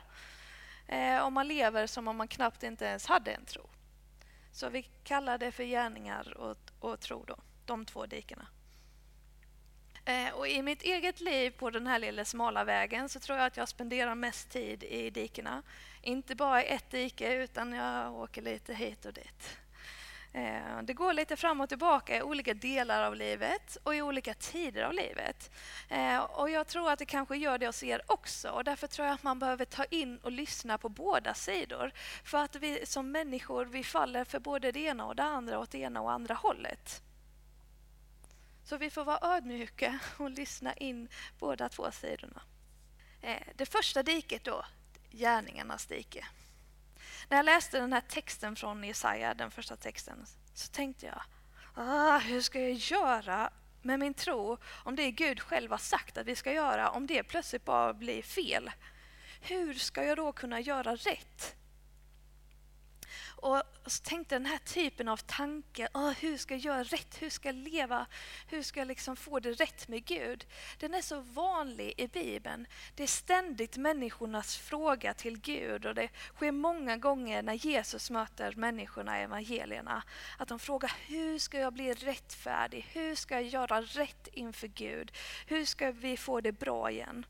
Eh, 0.87 1.19
och 1.19 1.33
man 1.33 1.47
lever 1.47 1.87
som 1.87 2.07
om 2.07 2.17
man 2.17 2.27
knappt 2.27 2.63
inte 2.63 2.85
ens 2.85 3.05
hade 3.05 3.31
en 3.31 3.45
tro. 3.45 3.69
Så 4.51 4.69
vi 4.69 4.83
kallar 4.83 5.37
det 5.37 5.51
för 5.51 5.63
gärningar 5.63 6.37
och, 6.37 6.57
och 6.79 6.99
tro 6.99 7.23
då, 7.27 7.35
de 7.65 7.85
två 7.85 8.05
dikena. 8.05 8.47
Eh, 10.05 10.33
och 10.33 10.48
I 10.48 10.62
mitt 10.62 10.81
eget 10.81 11.22
liv 11.22 11.51
på 11.51 11.69
den 11.69 11.88
här 11.88 12.00
lilla 12.00 12.25
smala 12.25 12.63
vägen 12.63 13.10
så 13.10 13.19
tror 13.19 13.38
jag 13.38 13.48
att 13.48 13.57
jag 13.57 13.69
spenderar 13.69 14.15
mest 14.15 14.50
tid 14.50 14.83
i 14.83 15.10
dikena. 15.10 15.63
Inte 16.01 16.36
bara 16.36 16.63
i 16.63 16.67
ett 16.67 16.89
dike 16.89 17.33
utan 17.33 17.74
jag 17.74 18.13
åker 18.13 18.41
lite 18.41 18.74
hit 18.74 19.05
och 19.05 19.13
dit. 19.13 19.57
Eh, 20.33 20.81
det 20.83 20.93
går 20.93 21.13
lite 21.13 21.36
fram 21.36 21.62
och 21.62 21.69
tillbaka 21.69 22.17
i 22.17 22.22
olika 22.22 22.53
delar 22.53 23.03
av 23.03 23.15
livet 23.15 23.77
och 23.83 23.95
i 23.95 24.01
olika 24.01 24.33
tider 24.33 24.83
av 24.83 24.93
livet. 24.93 25.51
Eh, 25.89 26.19
och 26.19 26.50
jag 26.50 26.67
tror 26.67 26.91
att 26.91 27.00
det 27.00 27.05
kanske 27.05 27.38
gör 27.38 27.57
det 27.57 27.65
hos 27.65 27.83
er 27.83 28.01
också 28.07 28.50
och 28.50 28.63
därför 28.63 28.88
tror 28.88 29.07
jag 29.07 29.13
att 29.13 29.24
man 29.24 29.39
behöver 29.39 29.65
ta 29.65 29.86
in 29.86 30.17
och 30.17 30.31
lyssna 30.31 30.77
på 30.77 30.89
båda 30.89 31.33
sidor. 31.33 31.91
För 32.24 32.38
att 32.38 32.55
vi 32.55 32.86
som 32.86 33.12
människor, 33.12 33.65
vi 33.65 33.83
faller 33.83 34.24
för 34.24 34.39
både 34.39 34.72
det 34.72 34.79
ena 34.79 35.05
och 35.05 35.15
det 35.15 35.24
andra 35.24 35.60
åt 35.60 35.72
det 35.72 35.77
ena 35.77 36.01
och 36.01 36.12
andra 36.12 36.33
hållet. 36.33 37.01
Så 38.63 38.77
vi 38.77 38.89
får 38.89 39.05
vara 39.05 39.36
ödmjuka 39.36 40.00
och 40.17 40.29
lyssna 40.29 40.74
in 40.74 41.10
båda 41.39 41.70
två 41.70 41.91
sidorna. 41.91 42.41
Eh, 43.22 43.48
det 43.55 43.65
första 43.65 44.03
diket 44.03 44.43
då, 44.43 44.65
gärningarnas 45.12 45.86
dike. 45.86 46.27
När 47.29 47.38
jag 47.38 47.46
läste 47.46 47.79
den 47.79 47.93
här 47.93 48.01
texten 48.01 48.55
från 48.55 48.84
Jesaja, 48.84 49.34
den 49.34 49.51
första 49.51 49.75
texten, 49.75 50.25
så 50.53 50.72
tänkte 50.72 51.05
jag 51.05 51.22
ah, 51.74 52.17
hur 52.17 52.41
ska 52.41 52.60
jag 52.60 52.72
göra 52.72 53.51
med 53.82 54.00
min 54.00 54.13
tro 54.13 54.58
om 54.84 54.96
det 54.96 55.12
Gud 55.12 55.39
själv 55.41 55.72
har 55.72 55.77
sagt 55.77 56.17
att 56.17 56.27
vi 56.27 56.36
ska 56.36 56.53
göra, 56.53 56.89
om 56.89 57.08
det 57.08 57.24
plötsligt 57.24 57.65
bara 57.65 57.93
blir 57.93 58.22
fel? 58.22 58.72
Hur 59.41 59.74
ska 59.74 60.03
jag 60.03 60.17
då 60.17 60.32
kunna 60.32 60.60
göra 60.60 60.96
rätt? 60.96 61.55
Och 63.43 63.63
så 63.85 64.03
tänkte 64.03 64.35
den 64.35 64.45
här 64.45 64.57
typen 64.57 65.07
av 65.07 65.17
tanke, 65.17 65.88
oh, 65.93 66.12
hur 66.12 66.38
ska 66.38 66.53
jag 66.53 66.62
göra 66.62 66.83
rätt, 66.83 67.21
hur 67.21 67.29
ska 67.29 67.47
jag 67.47 67.55
leva, 67.55 68.05
hur 68.47 68.63
ska 68.63 68.79
jag 68.79 68.88
liksom 68.88 69.15
få 69.15 69.39
det 69.39 69.51
rätt 69.51 69.88
med 69.88 70.05
Gud? 70.05 70.45
Den 70.79 70.93
är 70.93 71.01
så 71.01 71.19
vanlig 71.19 71.93
i 71.97 72.07
Bibeln. 72.07 72.67
Det 72.95 73.03
är 73.03 73.07
ständigt 73.07 73.77
människornas 73.77 74.57
fråga 74.57 75.13
till 75.13 75.39
Gud 75.39 75.85
och 75.85 75.95
det 75.95 76.09
sker 76.35 76.51
många 76.51 76.97
gånger 76.97 77.43
när 77.43 77.53
Jesus 77.53 78.09
möter 78.09 78.55
människorna 78.55 79.19
i 79.19 79.23
evangelierna. 79.23 80.03
Att 80.38 80.47
de 80.47 80.59
frågar, 80.59 80.91
hur 81.07 81.39
ska 81.39 81.59
jag 81.59 81.73
bli 81.73 81.93
rättfärdig? 81.93 82.88
Hur 82.91 83.15
ska 83.15 83.35
jag 83.35 83.43
göra 83.43 83.81
rätt 83.81 84.27
inför 84.33 84.67
Gud? 84.67 85.12
Hur 85.47 85.65
ska 85.65 85.91
vi 85.91 86.17
få 86.17 86.41
det 86.41 86.51
bra 86.51 86.91
igen? 86.91 87.25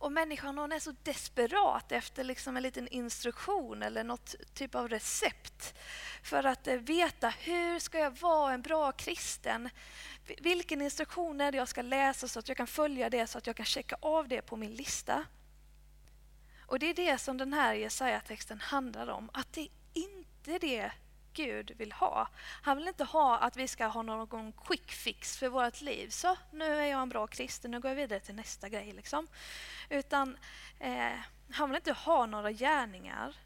Och 0.00 0.12
människan 0.12 0.58
hon 0.58 0.72
är 0.72 0.78
så 0.78 0.94
desperat 1.02 1.92
efter 1.92 2.24
liksom 2.24 2.56
en 2.56 2.62
liten 2.62 2.88
instruktion 2.88 3.82
eller 3.82 4.04
något 4.04 4.34
typ 4.54 4.74
av 4.74 4.88
recept 4.88 5.74
för 6.22 6.44
att 6.44 6.66
eh, 6.66 6.76
veta 6.76 7.28
hur 7.28 7.78
ska 7.78 7.98
jag 7.98 8.18
vara 8.20 8.52
en 8.52 8.62
bra 8.62 8.92
kristen? 8.92 9.70
Vilken 10.38 10.82
instruktion 10.82 11.40
är 11.40 11.52
det 11.52 11.58
jag 11.58 11.68
ska 11.68 11.82
läsa 11.82 12.28
så 12.28 12.38
att 12.38 12.48
jag 12.48 12.56
kan 12.56 12.66
följa 12.66 13.10
det 13.10 13.26
så 13.26 13.38
att 13.38 13.46
jag 13.46 13.56
kan 13.56 13.66
checka 13.66 13.96
av 14.00 14.28
det 14.28 14.42
på 14.42 14.56
min 14.56 14.74
lista? 14.74 15.24
Och 16.66 16.78
det 16.78 16.86
är 16.86 16.94
det 16.94 17.18
som 17.18 17.36
den 17.36 17.52
här 17.52 17.74
Jesaja-texten 17.74 18.60
handlar 18.60 19.06
om, 19.06 19.30
att 19.32 19.52
det 19.52 19.60
är 19.60 19.70
inte 19.94 20.58
det 20.58 20.92
Gud 21.32 21.72
vill 21.76 21.92
ha. 21.92 22.28
Han 22.62 22.76
vill 22.76 22.88
inte 22.88 23.04
ha 23.04 23.38
att 23.38 23.56
vi 23.56 23.68
ska 23.68 23.86
ha 23.86 24.02
någon 24.02 24.52
quick 24.52 24.92
fix 24.92 25.38
för 25.38 25.48
vårt 25.48 25.80
liv. 25.80 26.08
Så, 26.08 26.36
nu 26.52 26.64
är 26.64 26.86
jag 26.86 27.02
en 27.02 27.08
bra 27.08 27.26
kristen, 27.26 27.70
nu 27.70 27.80
går 27.80 27.88
jag 27.88 27.96
vidare 27.96 28.20
till 28.20 28.34
nästa 28.34 28.68
grej. 28.68 28.92
Liksom. 28.92 29.26
Utan 29.88 30.38
eh, 30.78 31.18
han 31.50 31.70
vill 31.70 31.76
inte 31.76 31.92
ha 31.92 32.26
några 32.26 32.52
gärningar 32.52 33.36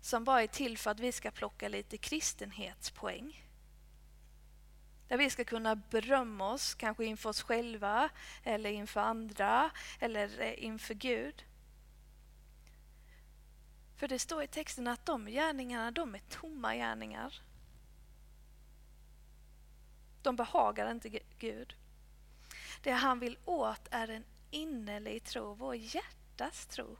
som 0.00 0.24
bara 0.24 0.42
är 0.42 0.46
till 0.46 0.78
för 0.78 0.90
att 0.90 1.00
vi 1.00 1.12
ska 1.12 1.30
plocka 1.30 1.68
lite 1.68 1.96
kristenhetspoäng. 1.98 3.44
Där 5.08 5.16
vi 5.16 5.30
ska 5.30 5.44
kunna 5.44 5.76
berömma 5.76 6.50
oss, 6.50 6.74
kanske 6.74 7.04
inför 7.04 7.30
oss 7.30 7.42
själva 7.42 8.08
eller 8.44 8.70
inför 8.70 9.00
andra 9.00 9.70
eller 10.00 10.40
eh, 10.40 10.64
inför 10.64 10.94
Gud. 10.94 11.44
För 14.04 14.08
det 14.08 14.18
står 14.18 14.42
i 14.42 14.46
texten 14.46 14.88
att 14.88 15.06
de 15.06 15.26
gärningarna, 15.26 15.90
de 15.90 16.14
är 16.14 16.20
tomma 16.28 16.74
gärningar. 16.74 17.42
De 20.22 20.36
behagar 20.36 20.90
inte 20.90 21.08
Gud. 21.38 21.76
Det 22.82 22.90
han 22.90 23.18
vill 23.18 23.38
åt 23.44 23.88
är 23.90 24.08
en 24.08 24.24
innerlig 24.50 25.24
tro, 25.24 25.54
vår 25.54 25.74
hjärtas 25.74 26.66
tro. 26.66 26.96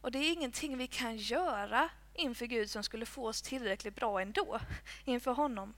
Och 0.00 0.10
det 0.10 0.18
är 0.18 0.32
ingenting 0.32 0.78
vi 0.78 0.86
kan 0.86 1.16
göra 1.16 1.88
inför 2.14 2.46
Gud 2.46 2.70
som 2.70 2.82
skulle 2.82 3.06
få 3.06 3.28
oss 3.28 3.42
tillräckligt 3.42 3.96
bra 3.96 4.20
ändå, 4.20 4.60
inför 5.04 5.32
honom. 5.32 5.74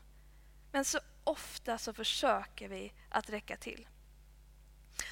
Men 0.72 0.84
så 0.84 0.98
ofta 1.24 1.78
så 1.78 1.92
försöker 1.92 2.68
vi 2.68 2.92
att 3.08 3.30
räcka 3.30 3.56
till. 3.56 3.88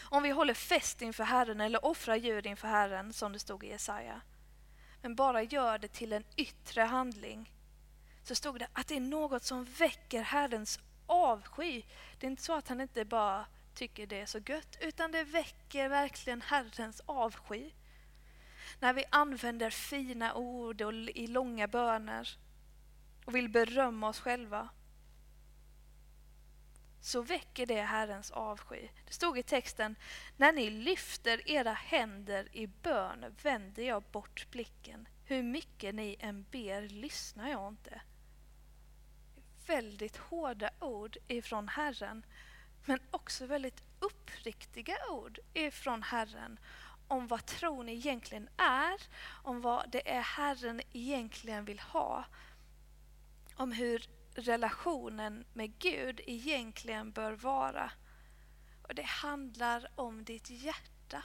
Om 0.03 0.23
vi 0.23 0.31
håller 0.31 0.55
fest 0.55 1.03
inför 1.03 1.25
Herren 1.25 1.61
eller 1.61 1.85
offrar 1.85 2.17
djur 2.17 2.47
inför 2.47 2.69
Herren, 2.69 3.13
som 3.13 3.33
det 3.33 3.39
stod 3.39 3.65
i 3.65 3.69
Jesaja, 3.69 4.21
men 5.07 5.15
bara 5.15 5.43
gör 5.43 5.79
det 5.79 5.89
till 5.89 6.13
en 6.13 6.25
yttre 6.37 6.83
handling, 6.83 7.53
så 8.23 8.35
stod 8.35 8.59
det 8.59 8.69
att 8.73 8.87
det 8.87 8.97
är 8.97 9.01
något 9.01 9.45
som 9.45 9.65
väcker 9.65 10.23
Herrens 10.23 10.81
avsky. 11.07 11.83
Det 12.19 12.27
är 12.27 12.31
inte 12.31 12.43
så 12.43 12.53
att 12.53 12.69
han 12.69 12.81
inte 12.81 13.05
bara 13.05 13.47
tycker 13.75 14.07
det 14.07 14.21
är 14.21 14.27
så 14.27 14.39
gött, 14.39 14.79
utan 14.81 15.13
det 15.13 15.25
väcker 15.25 15.89
verkligen 15.89 16.43
Herrens 16.43 17.03
avsky. 17.07 17.71
När 18.81 18.93
vi 18.93 19.05
använder 19.11 19.71
fina 19.71 20.35
ord 20.35 20.83
och 20.83 20.93
i 20.93 21.27
långa 21.27 21.69
böner 21.69 22.39
och 23.25 23.35
vill 23.35 23.49
berömma 23.49 24.09
oss 24.09 24.21
själva 24.21 24.69
så 27.07 27.23
väcker 27.23 27.67
det 27.67 27.83
Herrens 27.83 28.31
avsky. 28.31 28.89
Det 29.07 29.13
stod 29.13 29.39
i 29.39 29.43
texten, 29.43 29.97
när 30.37 30.53
ni 30.53 30.71
lyfter 30.71 31.51
era 31.51 31.73
händer 31.73 32.49
i 32.53 32.67
bön 32.67 33.37
vänder 33.43 33.83
jag 33.83 34.03
bort 34.03 34.51
blicken. 34.51 35.09
Hur 35.25 35.43
mycket 35.43 35.95
ni 35.95 36.17
än 36.21 36.47
ber 36.51 36.89
lyssnar 36.89 37.51
jag 37.51 37.69
inte. 37.69 38.01
Väldigt 39.67 40.17
hårda 40.17 40.71
ord 40.81 41.17
ifrån 41.29 41.69
Herren, 41.69 42.27
men 42.85 42.99
också 43.11 43.47
väldigt 43.47 43.83
uppriktiga 44.01 44.97
ord 45.11 45.39
ifrån 45.55 46.03
Herren 46.03 46.59
om 47.09 47.27
vad 47.27 47.47
tron 47.47 47.89
egentligen 47.89 48.49
är, 48.57 49.03
om 49.43 49.61
vad 49.61 49.91
det 49.91 50.11
är 50.11 50.23
Herren 50.23 50.81
egentligen 50.93 51.65
vill 51.65 51.81
ha. 51.81 52.25
Om 53.57 53.73
hur 53.73 54.16
relationen 54.39 55.45
med 55.53 55.79
Gud 55.79 56.21
egentligen 56.27 57.13
bör 57.13 57.33
vara. 57.33 57.91
Och 58.83 58.95
Det 58.95 59.07
handlar 59.07 59.89
om 59.95 60.25
ditt 60.25 60.51
hjärta. 60.51 61.23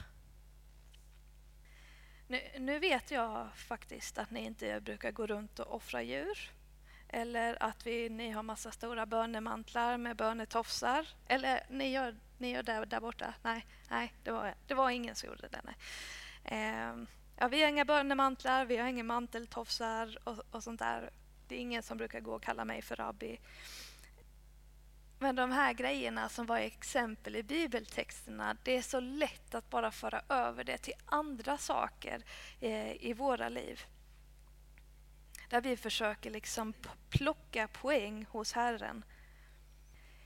Nu, 2.26 2.40
nu, 2.58 2.78
vet 2.78 3.10
jag 3.10 3.56
faktiskt 3.56 4.18
att 4.18 4.30
ni 4.30 4.44
inte 4.44 4.80
brukar 4.80 5.10
gå 5.10 5.26
runt 5.26 5.58
och 5.58 5.74
offra 5.74 6.02
djur. 6.02 6.50
Eller 7.08 7.62
att 7.62 7.86
vi, 7.86 8.08
ni 8.08 8.30
har 8.30 8.42
massa 8.42 8.70
stora 8.70 9.06
bönemantlar 9.06 9.96
med 9.96 10.16
bönetofsar. 10.16 11.08
Eller 11.28 11.66
ni 11.70 11.90
gör, 11.90 12.16
ni 12.38 12.50
gör 12.50 12.62
det 12.62 12.84
där 12.84 13.00
borta. 13.00 13.34
Nej, 13.42 13.66
nej 13.90 14.14
det, 14.22 14.30
var, 14.30 14.54
det 14.66 14.74
var 14.74 14.90
ingen 14.90 15.14
som 15.14 15.28
gjorde 15.28 15.48
det. 15.48 15.60
Nej. 15.64 15.76
Eh, 16.44 16.94
ja, 17.36 17.48
vi 17.48 17.62
har 17.62 17.68
inga 17.68 17.84
bönemantlar, 17.84 18.64
vi 18.64 18.76
har 18.76 18.88
inga 18.88 19.04
manteltofsar 19.04 20.18
och, 20.24 20.42
och 20.50 20.62
sånt 20.62 20.78
där. 20.78 21.10
Det 21.52 21.56
är 21.56 21.60
ingen 21.60 21.82
som 21.82 21.98
brukar 21.98 22.20
gå 22.20 22.34
och 22.34 22.42
kalla 22.42 22.64
mig 22.64 22.82
för 22.82 22.96
rabbi. 22.96 23.38
Men 25.18 25.36
de 25.36 25.52
här 25.52 25.72
grejerna 25.72 26.28
som 26.28 26.46
var 26.46 26.58
exempel 26.58 27.36
i 27.36 27.42
bibeltexterna, 27.42 28.56
det 28.62 28.76
är 28.76 28.82
så 28.82 29.00
lätt 29.00 29.54
att 29.54 29.70
bara 29.70 29.90
föra 29.90 30.22
över 30.28 30.64
det 30.64 30.78
till 30.78 30.94
andra 31.04 31.58
saker 31.58 32.24
eh, 32.60 33.04
i 33.04 33.12
våra 33.12 33.48
liv. 33.48 33.80
Där 35.50 35.60
vi 35.60 35.76
försöker 35.76 36.30
liksom 36.30 36.74
plocka 37.10 37.68
poäng 37.68 38.26
hos 38.30 38.52
Herren. 38.52 39.04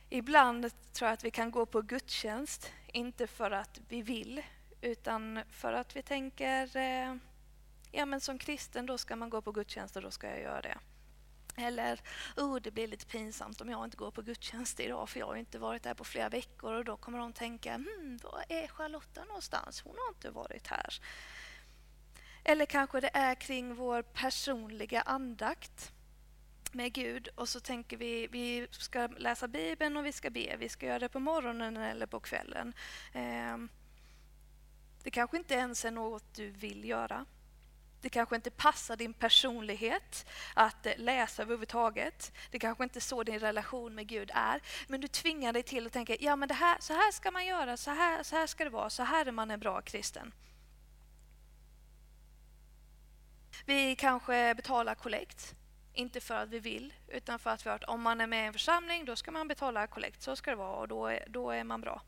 Ibland 0.09 0.71
tror 0.93 1.09
jag 1.09 1.13
att 1.13 1.25
vi 1.25 1.31
kan 1.31 1.51
gå 1.51 1.67
på 1.67 1.83
gudstjänst, 1.83 2.73
inte 2.87 3.27
för 3.27 3.51
att 3.51 3.81
vi 3.89 4.03
vill, 4.03 4.43
utan 4.81 5.41
för 5.51 5.73
att 5.73 5.97
vi 5.97 6.03
tänker, 6.03 6.77
eh, 6.77 7.17
ja 7.93 8.07
men 8.07 8.21
som 8.21 8.39
kristen 8.39 8.87
då 8.87 8.99
ska 8.99 9.17
man 9.17 9.31
gå 9.31 9.43
på 9.43 9.53
gudstjänst 9.53 9.97
och 9.97 10.03
då 10.03 10.11
ska 10.11 10.27
jag 10.29 10.41
göra 10.41 10.63
det. 10.63 10.79
Eller, 11.57 12.01
oh, 12.37 12.57
det 12.57 12.71
blir 12.71 12.89
lite 12.89 13.07
pinsamt 13.07 13.61
om 13.61 13.69
jag 13.69 13.85
inte 13.85 13.97
går 13.97 14.11
på 14.11 14.23
gudstjänst 14.23 14.81
idag 14.81 15.09
för 15.09 15.21
jag 15.21 15.27
har 15.27 15.37
inte 15.37 15.59
varit 15.59 15.83
där 15.83 15.95
på 15.95 16.05
flera 16.05 16.29
veckor 16.29 16.75
och 16.75 16.85
då 16.85 16.97
kommer 16.97 17.19
de 17.19 17.33
tänka, 17.33 17.75
hmm, 17.75 18.19
var 18.23 18.45
är 18.49 18.69
Charlotta 18.69 19.25
någonstans? 19.25 19.81
Hon 19.81 19.97
har 19.99 20.09
inte 20.09 20.31
varit 20.31 20.67
här. 20.67 21.01
Eller 22.45 22.67
kanske 22.67 23.01
det 23.01 23.11
är 23.13 23.35
kring 23.35 23.75
vår 23.75 24.03
personliga 24.03 25.01
andakt 25.01 25.93
med 26.73 26.93
Gud 26.93 27.29
och 27.35 27.49
så 27.49 27.61
tänker 27.61 27.97
vi 27.97 28.27
vi 28.27 28.67
ska 28.71 29.07
läsa 29.07 29.49
Bibeln 29.49 29.97
och 29.97 30.07
vi 30.07 30.13
ska 30.13 30.31
be. 30.31 30.57
Vi 30.59 30.69
ska 30.69 30.87
göra 30.87 30.99
det 30.99 31.09
på 31.09 31.21
morgonen 31.21 31.77
eller 31.77 32.07
på 32.07 32.21
kvällen. 32.21 32.75
Ehm, 33.13 33.69
det 35.03 35.11
kanske 35.11 35.37
inte 35.37 35.55
ens 35.55 35.85
är 35.85 35.91
något 35.91 36.35
du 36.35 36.51
vill 36.51 36.85
göra. 36.85 37.27
Det 38.01 38.09
kanske 38.09 38.37
inte 38.37 38.51
passar 38.51 38.97
din 38.97 39.15
personlighet 39.15 40.27
att 40.55 40.87
eh, 40.87 40.93
läsa 40.97 41.43
överhuvudtaget. 41.43 42.33
Det 42.51 42.59
kanske 42.59 42.85
inte 42.85 42.99
är 42.99 43.01
så 43.01 43.23
din 43.23 43.39
relation 43.39 43.95
med 43.95 44.07
Gud 44.07 44.31
är. 44.35 44.63
Men 44.89 45.01
du 45.01 45.09
tvingar 45.09 45.53
dig 45.53 45.63
till 45.63 45.87
att 45.87 45.93
tänka, 45.93 46.17
ja 46.21 46.37
men 46.37 46.49
det 46.49 46.55
här, 46.55 46.77
så 46.81 46.93
här 46.93 47.13
ska 47.13 47.31
man 47.31 47.47
göra, 47.47 47.77
så 47.77 47.91
här, 47.91 48.23
så 48.23 48.37
här 48.37 48.47
ska 48.47 48.65
det 48.65 48.71
vara, 48.71 48.91
så 48.91 49.03
här 49.03 49.27
är 49.27 49.33
man 49.33 49.51
en 49.51 49.61
bra 49.61 49.83
kristen. 49.83 50.33
Vi 53.65 53.97
kanske 53.97 54.55
betalar 54.55 54.95
kollekt 54.95 55.55
Inte 55.95 56.21
för 56.21 56.35
att 56.35 56.49
vi 56.49 56.59
vill, 56.59 56.95
utan 57.09 57.39
för 57.39 57.51
att 57.51 57.67
vi 57.67 57.71
har 57.71 57.75
hört 57.75 57.89
om 57.89 58.03
man 58.03 58.21
är 58.21 58.27
med 58.27 58.45
i 58.45 58.47
en 58.47 58.53
församling 58.53 59.05
då 59.05 59.17
ska 59.17 59.31
man 59.31 59.49
betala 59.49 59.87
kollekt. 59.87 60.23
Så 60.23 60.37
ska 60.37 60.51
det 60.51 60.57
vara 60.57 60.77
och 60.77 60.89
då 60.89 61.07
är, 61.07 61.25
då 61.29 61.51
är 61.51 61.65
man 61.65 61.81
bra. 61.81 62.03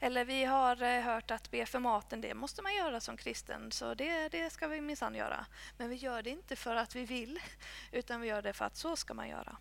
Eller 0.00 0.24
vi 0.24 0.44
har 0.44 0.82
eh, 0.82 1.02
hört 1.02 1.30
att 1.30 1.50
be 1.50 1.66
för 1.66 1.78
maten, 1.78 2.20
det 2.20 2.34
måste 2.34 2.62
man 2.62 2.74
göra 2.74 3.00
som 3.00 3.16
kristen, 3.16 3.72
så 3.72 3.94
det, 3.94 4.28
det 4.28 4.50
ska 4.50 4.68
vi 4.68 4.80
minsann 4.80 5.14
göra. 5.14 5.46
Men 5.76 5.88
vi 5.88 5.96
gör 5.96 6.22
det 6.22 6.30
inte 6.30 6.56
för 6.56 6.76
att 6.76 6.96
vi 6.96 7.04
vill, 7.04 7.40
utan 7.92 8.20
vi 8.20 8.28
gör 8.28 8.42
det 8.42 8.52
för 8.52 8.64
att 8.64 8.76
så 8.76 8.96
ska 8.96 9.14
man 9.14 9.28
göra. 9.28 9.56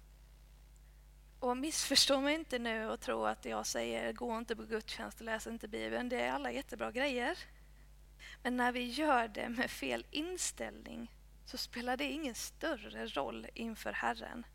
Och 1.39 1.57
missförstå 1.57 2.21
mig 2.21 2.35
inte 2.35 2.59
nu 2.59 2.89
och 2.89 2.99
tro 2.99 3.25
att 3.25 3.45
jag 3.45 3.65
säger 3.65 4.13
gå 4.13 4.37
inte 4.37 4.55
på 4.55 4.63
gudstjänst 4.63 5.19
och 5.19 5.25
läs 5.25 5.47
inte 5.47 5.67
Bibeln. 5.67 6.09
Det 6.09 6.21
är 6.21 6.31
alla 6.31 6.51
jättebra 6.51 6.91
grejer. 6.91 7.37
Men 8.43 8.57
när 8.57 8.71
vi 8.71 8.83
gör 8.83 9.27
det 9.27 9.49
med 9.49 9.71
fel 9.71 10.05
inställning 10.11 11.11
så 11.45 11.57
spelar 11.57 11.97
det 11.97 12.11
ingen 12.11 12.35
större 12.35 13.07
roll 13.07 13.47
inför 13.53 13.91
Herren. 13.91 14.45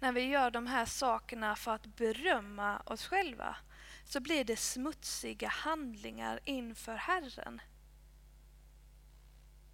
När 0.00 0.12
vi 0.12 0.20
gör 0.20 0.50
de 0.50 0.66
här 0.66 0.84
sakerna 0.84 1.56
för 1.56 1.74
att 1.74 1.86
berömma 1.86 2.80
oss 2.80 3.06
själva 3.06 3.56
så 4.12 4.20
blir 4.20 4.44
det 4.44 4.56
smutsiga 4.56 5.48
handlingar 5.48 6.40
inför 6.44 6.94
Herren. 6.94 7.60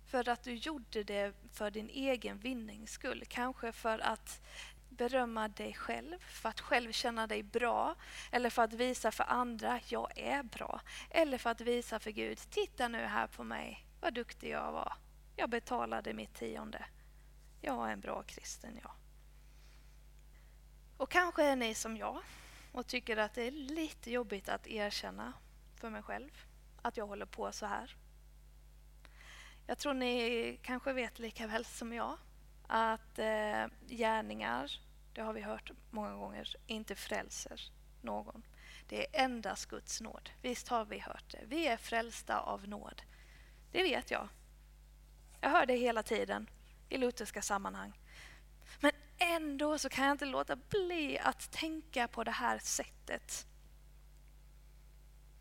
För 0.07 0.29
att 0.29 0.43
du 0.43 0.55
gjorde 0.55 1.05
det 1.05 1.35
för 1.53 1.71
din 1.71 1.89
egen 1.89 2.39
vinnings 2.39 2.91
skull. 2.91 3.25
Kanske 3.29 3.73
för 3.73 3.99
att 3.99 4.43
berömma 4.89 5.49
dig 5.49 5.75
själv, 5.75 6.19
för 6.19 6.49
att 6.49 6.61
själv 6.61 6.93
känna 6.93 7.27
dig 7.27 7.43
bra. 7.43 7.95
Eller 8.33 8.51
för 8.51 8.63
att 8.63 8.73
visa 8.73 9.11
för 9.11 9.25
andra, 9.25 9.73
att 9.73 9.93
jag 9.93 10.19
är 10.19 10.43
bra. 10.43 10.81
Eller 11.11 11.39
för 11.39 11.51
att 11.51 11.61
visa 11.61 11.99
för 11.99 12.11
Gud, 12.11 12.39
titta 12.51 12.89
nu 12.89 12.99
här 12.99 13.27
på 13.27 13.45
mig, 13.45 13.87
vad 14.01 14.15
duktig 14.15 14.51
jag 14.51 14.73
var. 14.73 14.93
Jag 15.37 15.51
betalade 15.51 16.15
mitt 16.15 16.35
tionde. 16.35 16.85
Jag 17.61 17.89
är 17.89 17.93
en 17.93 18.01
bra 18.01 18.23
kristen, 18.23 18.79
jag. 18.83 18.93
Och 20.97 21.11
kanske 21.11 21.45
är 21.45 21.57
ni 21.57 21.75
som 21.75 21.97
jag 21.97 22.23
och 22.73 22.87
tycker 22.87 23.17
att 23.17 23.35
det 23.35 23.43
är 23.43 23.51
lite 23.51 24.11
jobbigt 24.11 24.49
att 24.49 24.67
erkänna 24.67 25.33
för 25.77 25.91
mig 25.91 26.03
själv 26.03 26.31
att 26.83 26.97
jag 26.97 27.07
håller 27.07 27.27
på 27.27 27.53
så 27.53 27.67
här. 27.67 27.97
Jag 29.67 29.79
tror 29.79 29.95
ni 29.95 30.59
kanske 30.63 30.93
vet 30.93 31.19
lika 31.19 31.47
väl 31.47 31.65
som 31.65 31.93
jag 31.93 32.17
att 32.67 33.19
eh, 33.19 33.67
gärningar, 33.87 34.81
det 35.13 35.21
har 35.21 35.33
vi 35.33 35.41
hört 35.41 35.71
många 35.91 36.15
gånger, 36.15 36.57
inte 36.67 36.95
frälser 36.95 37.73
någon. 38.03 38.43
Det 38.89 39.07
är 39.07 39.25
endast 39.25 39.67
Guds 39.67 40.01
nåd. 40.01 40.31
Visst 40.43 40.69
har 40.69 40.85
vi 40.85 40.99
hört 40.99 41.31
det. 41.31 41.45
Vi 41.47 41.67
är 41.67 41.77
frälsta 41.77 42.41
av 42.41 42.69
nåd. 42.69 43.03
Det 43.73 43.83
vet 43.83 44.11
jag. 44.11 44.29
Jag 45.41 45.51
hör 45.51 45.67
det 45.67 45.77
hela 45.77 46.03
tiden 46.03 46.51
i 46.89 46.99
lutherska 46.99 47.43
sammanhang. 47.43 48.01
Ändå 49.19 49.79
så 49.79 49.89
kan 49.89 50.05
jag 50.05 50.15
inte 50.15 50.25
låta 50.25 50.57
bli 50.57 51.19
att 51.19 51.51
tänka 51.51 52.09
på 52.09 52.25
det 52.25 52.31
här 52.31 52.59
sättet. 52.59 53.47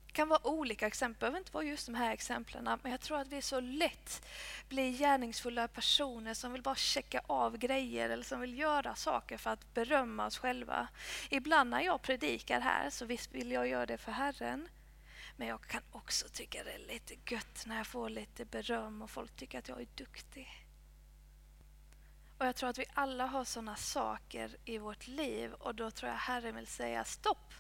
Det 0.08 0.14
kan 0.14 0.30
vara 0.30 0.48
olika 0.48 0.88
exempel, 0.88 1.16
det 1.16 1.20
behöver 1.20 1.38
inte 1.38 1.52
vara 1.52 1.64
just 1.64 1.86
de 1.86 1.96
här 1.96 2.14
exemplen, 2.14 2.80
men 2.84 2.92
jag 2.92 3.02
tror 3.02 3.20
att 3.20 3.28
vi 3.28 3.42
så 3.42 3.60
lätt 3.60 4.26
blir 4.70 4.98
gärningsfulla 4.98 5.68
personer 5.68 6.34
som 6.34 6.54
vill 6.54 6.62
bara 6.62 6.76
checka 6.76 7.22
av 7.28 7.58
grejer 7.58 8.10
eller 8.10 8.24
som 8.24 8.40
vill 8.42 8.60
göra 8.60 8.96
saker 8.96 9.38
för 9.38 9.50
att 9.50 9.74
berömma 9.74 10.26
oss 10.26 10.38
själva. 10.38 10.88
Ibland 11.30 11.70
när 11.70 11.82
jag 11.82 12.02
predikar 12.02 12.60
här 12.60 12.90
så 12.90 13.06
visst 13.06 13.32
vill 13.32 13.52
jag 13.52 13.68
göra 13.68 13.86
det 13.86 13.98
för 13.98 14.12
Herren, 14.12 14.68
men 15.36 15.48
jag 15.48 15.62
kan 15.62 15.82
också 15.92 16.28
tycka 16.30 16.64
det 16.64 16.72
är 16.72 16.94
lite 16.94 17.34
gött 17.34 17.64
när 17.66 17.78
jag 17.78 17.88
får 17.88 18.10
lite 18.10 18.46
beröm 18.46 19.02
och 19.02 19.10
folk 19.10 19.36
tycker 19.36 19.60
att 19.60 19.68
jag 19.68 19.82
är 19.82 19.88
duktig. 19.96 20.67
Och 22.38 22.46
jag 22.46 22.56
tror 22.56 22.70
att 22.70 22.80
vi 22.80 22.86
alla 22.94 23.26
har 23.26 23.44
sådana 23.44 23.76
saker 23.76 24.58
i 24.66 24.78
vårt 24.78 25.08
liv 25.08 25.54
och 25.54 25.76
då 25.76 25.92
tror 25.92 26.12
jag 26.12 26.18
Herren 26.18 26.56
vill 26.56 26.68
säga 26.68 27.04
stopp. 27.04 27.54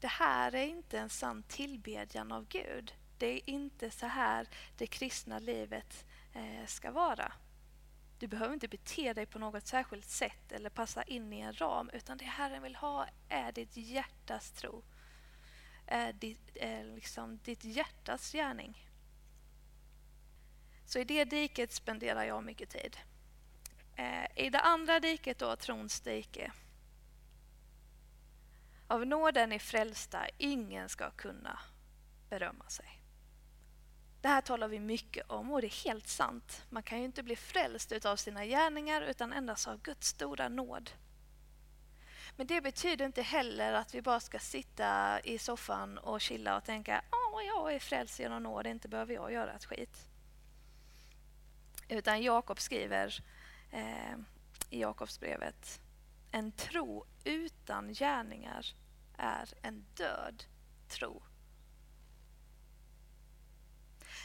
Det 0.00 0.06
här 0.06 0.54
är 0.54 0.66
inte 0.66 0.98
en 0.98 1.10
sann 1.10 1.42
tillbedjan 1.42 2.32
av 2.32 2.48
Gud. 2.48 2.94
Det 3.18 3.26
är 3.26 3.50
inte 3.50 3.90
så 3.90 4.06
här 4.06 4.48
det 4.76 4.86
kristna 4.86 5.38
livet 5.38 6.06
eh, 6.32 6.66
ska 6.66 6.90
vara. 6.90 7.32
Du 8.18 8.26
behöver 8.26 8.54
inte 8.54 8.68
bete 8.68 9.12
dig 9.12 9.26
på 9.26 9.38
något 9.38 9.66
särskilt 9.66 10.08
sätt 10.08 10.52
eller 10.52 10.70
passa 10.70 11.02
in 11.02 11.32
i 11.32 11.40
en 11.40 11.52
ram 11.52 11.90
utan 11.92 12.18
det 12.18 12.24
Herren 12.24 12.62
vill 12.62 12.76
ha 12.76 13.06
är 13.28 13.52
ditt 13.52 13.76
hjärtas 13.76 14.50
tro. 14.50 14.84
Är 15.86 16.12
ditt, 16.12 16.50
är 16.54 16.88
eh, 16.88 16.94
liksom 16.94 17.38
ditt 17.38 17.64
hjärtas 17.64 18.32
gärning. 18.32 18.88
Så 20.84 20.98
i 20.98 21.04
det 21.04 21.24
diket 21.24 21.72
spenderar 21.72 22.24
jag 22.24 22.44
mycket 22.44 22.70
tid. 22.70 22.96
Eh, 24.00 24.44
I 24.46 24.50
det 24.50 24.60
andra 24.60 25.00
diket 25.00 25.38
då, 25.38 25.56
trons 25.56 26.00
dike. 26.00 26.52
Av 28.86 29.06
nåden 29.06 29.52
är 29.52 29.58
frälsta, 29.58 30.26
ingen 30.38 30.88
ska 30.88 31.10
kunna 31.10 31.58
berömma 32.28 32.68
sig. 32.68 33.02
Det 34.20 34.28
här 34.28 34.40
talar 34.40 34.68
vi 34.68 34.80
mycket 34.80 35.30
om 35.30 35.52
och 35.52 35.60
det 35.60 35.66
är 35.66 35.84
helt 35.84 36.08
sant. 36.08 36.64
Man 36.70 36.82
kan 36.82 36.98
ju 36.98 37.04
inte 37.04 37.22
bli 37.22 37.36
frälst 37.36 37.92
utav 37.92 38.16
sina 38.16 38.46
gärningar 38.46 39.02
utan 39.02 39.32
endast 39.32 39.68
av 39.68 39.82
Guds 39.82 40.06
stora 40.06 40.48
nåd. 40.48 40.90
Men 42.36 42.46
det 42.46 42.60
betyder 42.60 43.06
inte 43.06 43.22
heller 43.22 43.72
att 43.72 43.94
vi 43.94 44.02
bara 44.02 44.20
ska 44.20 44.38
sitta 44.38 45.20
i 45.20 45.38
soffan 45.38 45.98
och 45.98 46.20
chilla 46.20 46.56
och 46.56 46.64
tänka 46.64 46.98
att 46.98 47.46
jag 47.46 47.74
är 47.74 47.78
frälst 47.78 48.18
genom 48.18 48.42
nåd, 48.42 48.66
inte 48.66 48.88
behöver 48.88 49.14
jag 49.14 49.32
göra 49.32 49.52
ett 49.52 49.64
skit. 49.64 50.06
Utan 51.88 52.22
Jakob 52.22 52.60
skriver 52.60 53.22
eh, 53.70 54.16
i 54.70 54.80
Jakobsbrevet. 54.80 55.80
En 56.30 56.52
tro 56.52 57.04
utan 57.24 57.92
gärningar 57.92 58.66
är 59.16 59.48
en 59.62 59.84
död 59.94 60.44
tro. 60.88 61.22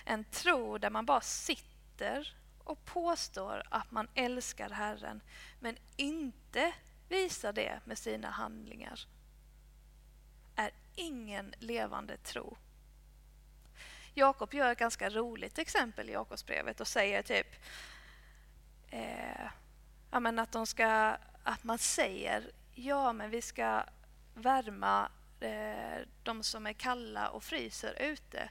En 0.05 0.23
tro 0.23 0.77
där 0.77 0.89
man 0.89 1.05
bara 1.05 1.21
sitter 1.21 2.35
och 2.63 2.85
påstår 2.85 3.63
att 3.69 3.91
man 3.91 4.07
älskar 4.15 4.69
Herren 4.69 5.21
men 5.59 5.77
inte 5.95 6.73
visar 7.09 7.53
det 7.53 7.79
med 7.85 7.97
sina 7.97 8.29
handlingar 8.29 9.07
är 10.55 10.71
ingen 10.95 11.53
levande 11.59 12.17
tro. 12.17 12.57
Jakob 14.13 14.53
gör 14.53 14.71
ett 14.71 14.77
ganska 14.77 15.09
roligt 15.09 15.57
exempel 15.57 16.09
i 16.09 16.13
Jakobsbrevet 16.13 16.81
och 16.81 16.87
säger 16.87 17.23
typ 17.23 17.47
eh, 18.95 19.47
ja, 20.11 20.19
men 20.19 20.39
att, 20.39 20.51
de 20.51 20.67
ska, 20.67 21.17
att 21.43 21.63
man 21.63 21.77
säger 21.77 22.51
ja, 22.73 23.13
men 23.13 23.29
vi 23.29 23.41
ska 23.41 23.83
värma 24.33 25.09
eh, 25.39 26.07
de 26.23 26.43
som 26.43 26.67
är 26.67 26.73
kalla 26.73 27.29
och 27.29 27.43
fryser 27.43 28.01
ute 28.01 28.49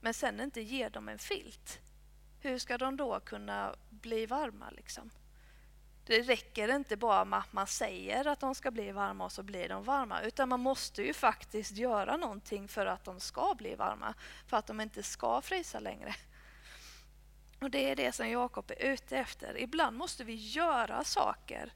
men 0.00 0.14
sen 0.14 0.40
inte 0.40 0.60
ger 0.60 0.90
dem 0.90 1.08
en 1.08 1.18
filt. 1.18 1.80
Hur 2.40 2.58
ska 2.58 2.78
de 2.78 2.96
då 2.96 3.20
kunna 3.20 3.74
bli 3.90 4.26
varma? 4.26 4.70
Liksom? 4.70 5.10
Det 6.06 6.22
räcker 6.22 6.74
inte 6.74 6.96
bara 6.96 7.24
med 7.24 7.38
att 7.38 7.52
man 7.52 7.66
säger 7.66 8.26
att 8.26 8.40
de 8.40 8.54
ska 8.54 8.70
bli 8.70 8.92
varma 8.92 9.24
och 9.24 9.32
så 9.32 9.42
blir 9.42 9.68
de 9.68 9.84
varma 9.84 10.20
utan 10.20 10.48
man 10.48 10.60
måste 10.60 11.02
ju 11.02 11.14
faktiskt 11.14 11.76
göra 11.76 12.16
någonting 12.16 12.68
för 12.68 12.86
att 12.86 13.04
de 13.04 13.20
ska 13.20 13.54
bli 13.54 13.74
varma, 13.74 14.14
för 14.46 14.56
att 14.56 14.66
de 14.66 14.80
inte 14.80 15.02
ska 15.02 15.40
frysa 15.40 15.80
längre. 15.80 16.14
Och 17.60 17.70
det 17.70 17.90
är 17.90 17.96
det 17.96 18.12
som 18.12 18.28
Jakob 18.28 18.70
är 18.70 18.84
ute 18.84 19.18
efter. 19.18 19.58
Ibland 19.58 19.96
måste 19.96 20.24
vi 20.24 20.34
göra 20.34 21.04
saker 21.04 21.72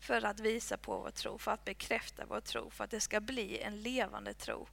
för 0.00 0.24
att 0.24 0.40
visa 0.40 0.76
på 0.76 0.98
vår 0.98 1.10
tro, 1.10 1.38
för 1.38 1.50
att 1.50 1.64
bekräfta 1.64 2.26
vår 2.26 2.40
tro, 2.40 2.70
för 2.70 2.84
att 2.84 2.90
det 2.90 3.00
ska 3.00 3.20
bli 3.20 3.58
en 3.58 3.82
levande 3.82 4.34
tro. 4.34 4.68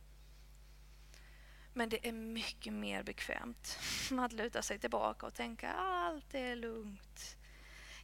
Men 1.73 1.89
det 1.89 2.07
är 2.07 2.11
mycket 2.11 2.73
mer 2.73 3.03
bekvämt 3.03 3.79
att 4.19 4.33
luta 4.33 4.61
sig 4.61 4.79
tillbaka 4.79 5.25
och 5.25 5.33
tänka 5.33 5.71
allt 5.71 6.33
är 6.33 6.55
lugnt. 6.55 7.37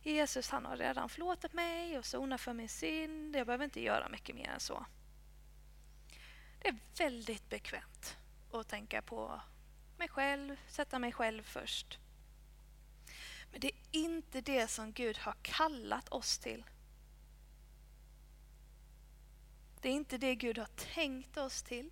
Jesus 0.03 0.49
han 0.49 0.65
har 0.65 0.77
redan 0.77 1.09
förlåtit 1.09 1.53
mig 1.53 1.97
och 1.97 2.05
sonat 2.05 2.41
för 2.41 2.53
min 2.53 2.69
synd. 2.69 3.35
Jag 3.35 3.47
behöver 3.47 3.65
inte 3.65 3.81
göra 3.81 4.09
mycket 4.09 4.35
mer 4.35 4.49
än 4.49 4.59
så. 4.59 4.85
Det 6.61 6.67
är 6.67 6.77
väldigt 6.97 7.49
bekvämt 7.49 8.17
att 8.51 8.67
tänka 8.67 9.01
på 9.01 9.41
mig 9.97 10.07
själv, 10.07 10.55
sätta 10.67 10.99
mig 10.99 11.11
själv 11.11 11.43
först. 11.43 11.99
Men 13.51 13.59
det 13.59 13.67
är 13.67 13.75
inte 13.91 14.41
det 14.41 14.67
som 14.67 14.91
Gud 14.91 15.17
har 15.17 15.35
kallat 15.41 16.09
oss 16.09 16.39
till. 16.39 16.63
Det 19.81 19.89
är 19.89 19.93
inte 19.93 20.17
det 20.17 20.35
Gud 20.35 20.57
har 20.57 20.69
tänkt 20.93 21.37
oss 21.37 21.63
till. 21.63 21.91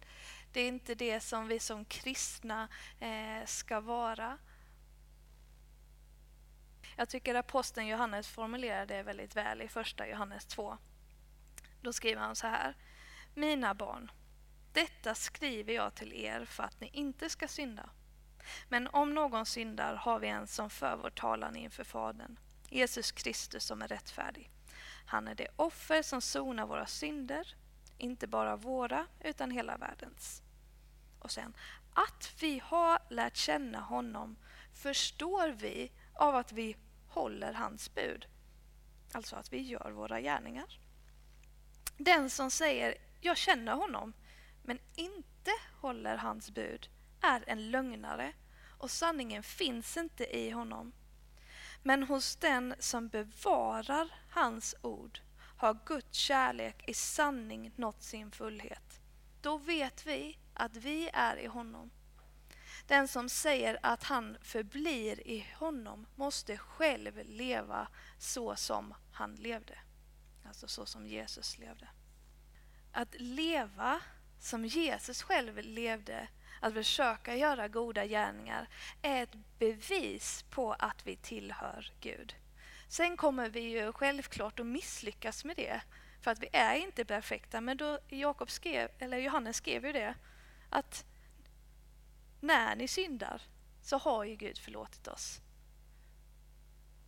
Det 0.54 0.62
är 0.62 0.68
inte 0.68 0.96
det 0.96 1.20
som 1.20 1.48
vi 1.48 1.60
som 1.60 1.86
kristna 1.86 2.70
eh, 3.00 3.46
ska 3.46 3.80
vara. 3.80 4.38
Jag 6.96 7.10
tycker 7.10 7.36
aposteln 7.36 7.88
Johannes 7.88 8.28
formulerar 8.28 8.86
det 8.86 9.04
väldigt 9.04 9.36
väl 9.36 9.62
i 9.62 9.68
första 9.68 10.08
Johannes 10.08 10.46
2. 10.46 10.78
Då 11.82 11.94
skriver 11.94 12.22
han 12.22 12.36
så 12.36 12.48
här. 12.48 12.76
Mina 13.34 13.74
barn, 13.74 14.12
detta 14.75 15.15
skriver 15.15 15.73
jag 15.73 15.95
till 15.95 16.13
er 16.13 16.45
för 16.45 16.63
att 16.63 16.81
ni 16.81 16.89
inte 16.93 17.29
ska 17.29 17.47
synda. 17.47 17.89
Men 18.69 18.88
om 18.88 19.13
någon 19.13 19.45
syndar 19.45 19.95
har 19.95 20.19
vi 20.19 20.27
en 20.27 20.47
som 20.47 20.69
för 20.69 20.95
vår 20.95 21.09
talan 21.09 21.55
inför 21.55 21.83
Fadern, 21.83 22.39
Jesus 22.69 23.11
Kristus 23.11 23.65
som 23.65 23.81
är 23.81 23.88
rättfärdig. 23.88 24.49
Han 25.05 25.27
är 25.27 25.35
det 25.35 25.47
offer 25.55 26.01
som 26.01 26.21
sonar 26.21 26.65
våra 26.65 26.85
synder, 26.85 27.55
inte 27.97 28.27
bara 28.27 28.55
våra 28.55 29.07
utan 29.19 29.51
hela 29.51 29.77
världens. 29.77 30.41
Och 31.19 31.31
sen, 31.31 31.53
att 31.93 32.33
vi 32.39 32.61
har 32.65 32.99
lärt 33.09 33.35
känna 33.35 33.79
honom 33.79 34.35
förstår 34.73 35.49
vi 35.49 35.91
av 36.13 36.35
att 36.35 36.51
vi 36.51 36.75
håller 37.07 37.53
hans 37.53 37.95
bud. 37.95 38.25
Alltså 39.13 39.35
att 39.35 39.53
vi 39.53 39.61
gör 39.61 39.91
våra 39.91 40.21
gärningar. 40.21 40.79
Den 41.97 42.29
som 42.29 42.51
säger 42.51 42.95
jag 43.21 43.38
känner 43.38 43.73
honom 43.73 44.13
men 44.65 44.80
inte 44.95 45.51
håller 45.82 46.17
hans 46.17 46.51
bud 46.51 46.89
är 47.21 47.43
en 47.47 47.71
lögnare 47.71 48.34
och 48.78 48.91
sanningen 48.91 49.43
finns 49.43 49.97
inte 49.97 50.38
i 50.38 50.49
honom. 50.49 50.93
Men 51.84 52.04
hos 52.04 52.36
den 52.36 52.75
som 52.80 53.08
bevarar 53.08 54.12
hans 54.30 54.75
ord 54.82 55.19
har 55.58 55.78
Guds 55.86 56.17
kärlek 56.17 56.89
i 56.89 56.93
sanning 56.93 57.71
nått 57.75 58.04
sin 58.04 58.32
fullhet. 58.32 59.01
Då 59.41 59.58
vet 59.58 60.06
vi 60.06 60.38
att 60.54 60.75
vi 60.75 61.10
är 61.13 61.38
i 61.38 61.47
honom. 61.47 61.91
Den 62.88 63.08
som 63.08 63.30
säger 63.30 63.80
att 63.82 64.04
han 64.04 64.38
förblir 64.41 65.28
i 65.28 65.47
honom 65.60 66.08
måste 66.15 66.58
själv 66.58 67.21
leva 67.25 67.88
så 68.17 68.56
som 68.56 68.93
han 69.12 69.36
levde. 69.36 69.80
Alltså 70.45 70.67
så 70.67 70.86
som 70.86 71.08
Jesus 71.08 71.58
levde. 71.58 71.88
Att 72.91 73.15
leva 73.19 74.01
som 74.45 74.65
Jesus 74.65 75.21
själv 75.23 75.58
levde, 75.58 76.27
att 76.60 76.73
försöka 76.73 77.36
göra 77.36 77.67
goda 77.67 78.05
gärningar, 78.05 78.67
är 79.01 79.23
ett 79.23 79.36
bevis 79.60 80.45
på 80.49 80.73
att 80.73 81.08
vi 81.08 81.15
tillhör 81.15 81.91
Gud. 81.99 82.36
Sen 82.88 83.17
kommer 83.17 83.49
vi 83.49 83.60
ju 83.60 83.91
självklart 83.91 84.60
att 84.60 84.65
misslyckas 84.65 85.45
med 85.45 85.55
det, 85.55 85.81
för 86.21 86.31
att 86.31 86.39
vi 86.39 86.49
är 86.53 86.75
inte 86.75 87.05
perfekta. 87.05 87.62
Men 87.62 87.77
då 87.77 87.99
Jakob 88.10 88.51
skrev, 88.51 88.89
eller 88.99 89.17
Johannes 89.17 89.58
skrev 89.58 89.86
ju 89.86 89.91
det, 89.91 90.15
att 90.69 91.05
när 92.39 92.75
ni 92.75 92.88
syndar 92.88 93.41
så 93.81 93.97
har 93.97 94.23
ju 94.23 94.36
Gud 94.36 94.58
förlåtit 94.58 95.08
oss. 95.08 95.41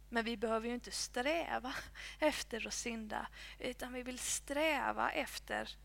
Men 0.10 0.26
vi 0.26 0.38
behöver 0.38 0.68
ju 0.68 0.74
inte 0.74 0.92
sträva 0.92 1.74
efter 2.20 2.68
att 2.68 2.74
synda, 2.74 3.28
utan 3.60 3.94
vi 3.94 4.04
vill 4.04 4.20
sträva 4.20 5.12
efter 5.12 5.78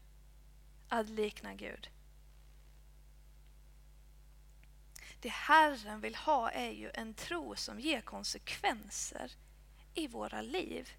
att 0.92 1.08
likna 1.08 1.54
Gud. 1.54 1.88
Det 5.20 5.28
Herren 5.28 6.00
vill 6.00 6.14
ha 6.14 6.50
är 6.50 6.70
ju 6.70 6.90
en 6.94 7.14
tro 7.14 7.56
som 7.56 7.80
ger 7.80 8.00
konsekvenser 8.00 9.32
i 9.94 10.06
våra 10.06 10.42
liv. 10.42 10.92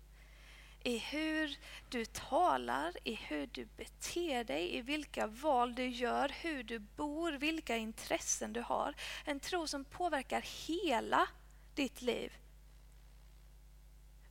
I 0.83 0.97
hur 0.97 1.57
du 1.89 2.05
talar, 2.05 2.93
i 3.03 3.15
hur 3.15 3.47
du 3.47 3.65
beter 3.65 4.43
dig, 4.43 4.77
i 4.77 4.81
vilka 4.81 5.27
val 5.27 5.75
du 5.75 5.87
gör, 5.87 6.29
hur 6.41 6.63
du 6.63 6.79
bor, 6.79 7.31
vilka 7.31 7.77
intressen 7.77 8.53
du 8.53 8.61
har. 8.61 8.95
En 9.25 9.39
tro 9.39 9.67
som 9.67 9.85
påverkar 9.85 10.41
hela 10.67 11.27
ditt 11.75 12.01
liv. 12.01 12.33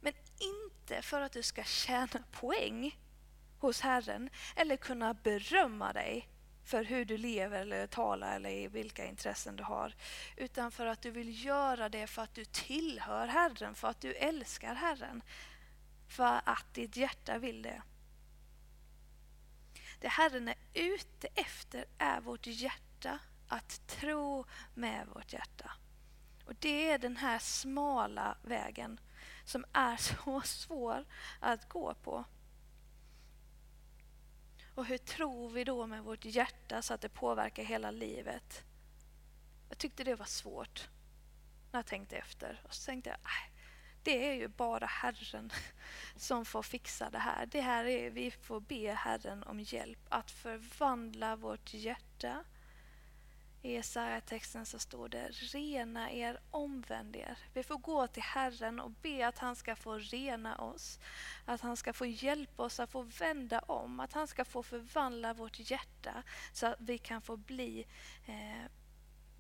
Men 0.00 0.12
inte 0.38 1.02
för 1.02 1.20
att 1.20 1.32
du 1.32 1.42
ska 1.42 1.64
tjäna 1.64 2.22
poäng 2.32 2.98
hos 3.62 3.80
Herren 3.80 4.30
eller 4.56 4.76
kunna 4.76 5.14
berömma 5.14 5.92
dig 5.92 6.28
för 6.64 6.84
hur 6.84 7.04
du 7.04 7.16
lever 7.16 7.60
eller 7.60 7.86
talar 7.86 8.36
eller 8.36 8.50
i 8.50 8.68
vilka 8.68 9.06
intressen 9.06 9.56
du 9.56 9.62
har. 9.62 9.94
Utan 10.36 10.70
för 10.70 10.86
att 10.86 11.02
du 11.02 11.10
vill 11.10 11.44
göra 11.44 11.88
det 11.88 12.06
för 12.06 12.22
att 12.22 12.34
du 12.34 12.44
tillhör 12.44 13.26
Herren, 13.26 13.74
för 13.74 13.88
att 13.88 14.00
du 14.00 14.14
älskar 14.14 14.74
Herren. 14.74 15.22
För 16.08 16.40
att 16.44 16.74
ditt 16.74 16.96
hjärta 16.96 17.38
vill 17.38 17.62
det. 17.62 17.82
Det 20.00 20.08
Herren 20.08 20.48
är 20.48 20.56
ute 20.74 21.28
efter 21.34 21.84
är 21.98 22.20
vårt 22.20 22.46
hjärta, 22.46 23.18
att 23.48 23.86
tro 23.86 24.44
med 24.74 25.06
vårt 25.14 25.32
hjärta. 25.32 25.70
Och 26.46 26.54
Det 26.58 26.90
är 26.90 26.98
den 26.98 27.16
här 27.16 27.38
smala 27.38 28.36
vägen 28.42 29.00
som 29.44 29.64
är 29.72 29.96
så 30.24 30.40
svår 30.40 31.04
att 31.40 31.68
gå 31.68 31.94
på. 31.94 32.24
Och 34.74 34.86
hur 34.86 34.98
tror 34.98 35.48
vi 35.48 35.64
då 35.64 35.86
med 35.86 36.02
vårt 36.02 36.24
hjärta 36.24 36.82
så 36.82 36.94
att 36.94 37.00
det 37.00 37.08
påverkar 37.08 37.62
hela 37.62 37.90
livet? 37.90 38.64
Jag 39.68 39.78
tyckte 39.78 40.04
det 40.04 40.14
var 40.14 40.26
svårt 40.26 40.88
när 41.72 41.78
jag 41.78 41.86
tänkte 41.86 42.16
efter. 42.16 42.60
Och 42.64 42.74
så 42.74 42.86
tänkte 42.86 43.10
jag, 43.10 43.18
det 44.02 44.28
är 44.28 44.34
ju 44.34 44.48
bara 44.48 44.86
Herren 44.86 45.50
som 46.16 46.44
får 46.44 46.62
fixa 46.62 47.10
det 47.10 47.18
här. 47.18 47.46
Det 47.46 47.60
här 47.60 47.84
är, 47.84 48.10
vi 48.10 48.30
får 48.30 48.60
be 48.60 48.92
Herren 48.92 49.42
om 49.42 49.60
hjälp 49.60 50.06
att 50.08 50.30
förvandla 50.30 51.36
vårt 51.36 51.74
hjärta 51.74 52.44
i 53.62 53.72
Jesaja-texten 53.72 54.66
så 54.66 54.78
står 54.78 55.08
det 55.08 55.28
rena 55.30 56.10
er, 56.10 56.40
omvänd 56.50 57.16
er. 57.16 57.38
Vi 57.54 57.62
får 57.62 57.78
gå 57.78 58.06
till 58.06 58.22
Herren 58.22 58.80
och 58.80 58.90
be 58.90 59.28
att 59.28 59.38
han 59.38 59.56
ska 59.56 59.76
få 59.76 59.98
rena 59.98 60.56
oss. 60.56 60.98
Att 61.44 61.60
han 61.60 61.76
ska 61.76 61.92
få 61.92 62.06
hjälpa 62.06 62.62
oss 62.62 62.80
att 62.80 62.90
få 62.90 63.02
vända 63.02 63.58
om. 63.58 64.00
Att 64.00 64.12
han 64.12 64.28
ska 64.28 64.44
få 64.44 64.62
förvandla 64.62 65.34
vårt 65.34 65.70
hjärta 65.70 66.22
så 66.52 66.66
att 66.66 66.80
vi 66.80 66.98
kan 66.98 67.22
få 67.22 67.36
bli 67.36 67.86
eh, 68.26 68.70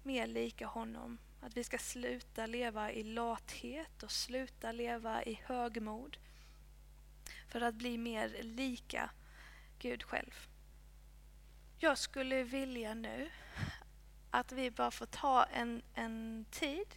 mer 0.02 0.26
lika 0.26 0.66
honom. 0.66 1.18
Att 1.40 1.56
vi 1.56 1.64
ska 1.64 1.78
sluta 1.78 2.46
leva 2.46 2.92
i 2.92 3.02
lathet 3.02 4.02
och 4.02 4.10
sluta 4.10 4.72
leva 4.72 5.22
i 5.22 5.40
högmod. 5.44 6.16
För 7.48 7.60
att 7.60 7.74
bli 7.74 7.98
mer 7.98 8.36
lika 8.42 9.10
Gud 9.78 10.02
själv. 10.02 10.48
Jag 11.78 11.98
skulle 11.98 12.42
vilja 12.42 12.94
nu 12.94 13.30
att 14.32 14.52
vi 14.52 14.70
bara 14.70 14.90
får 14.90 15.06
ta 15.06 15.44
en, 15.44 15.82
en 15.94 16.46
tid 16.50 16.94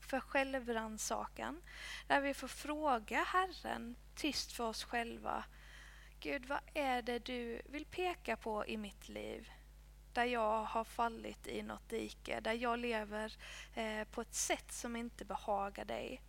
för 0.00 0.20
självrannsakan. 0.20 1.62
Där 2.06 2.20
vi 2.20 2.34
får 2.34 2.48
fråga 2.48 3.24
Herren 3.24 3.96
tyst 4.14 4.52
för 4.52 4.64
oss 4.64 4.84
själva. 4.84 5.44
Gud, 6.20 6.46
vad 6.46 6.60
är 6.74 7.02
det 7.02 7.18
du 7.18 7.62
vill 7.64 7.84
peka 7.84 8.36
på 8.36 8.66
i 8.66 8.76
mitt 8.76 9.08
liv? 9.08 9.50
Där 10.12 10.24
jag 10.24 10.64
har 10.64 10.84
fallit 10.84 11.46
i 11.46 11.62
något 11.62 11.88
dike, 11.88 12.40
där 12.40 12.52
jag 12.52 12.78
lever 12.78 13.36
eh, 13.74 14.04
på 14.04 14.20
ett 14.20 14.34
sätt 14.34 14.72
som 14.72 14.96
inte 14.96 15.24
behagar 15.24 15.84
dig. 15.84 16.22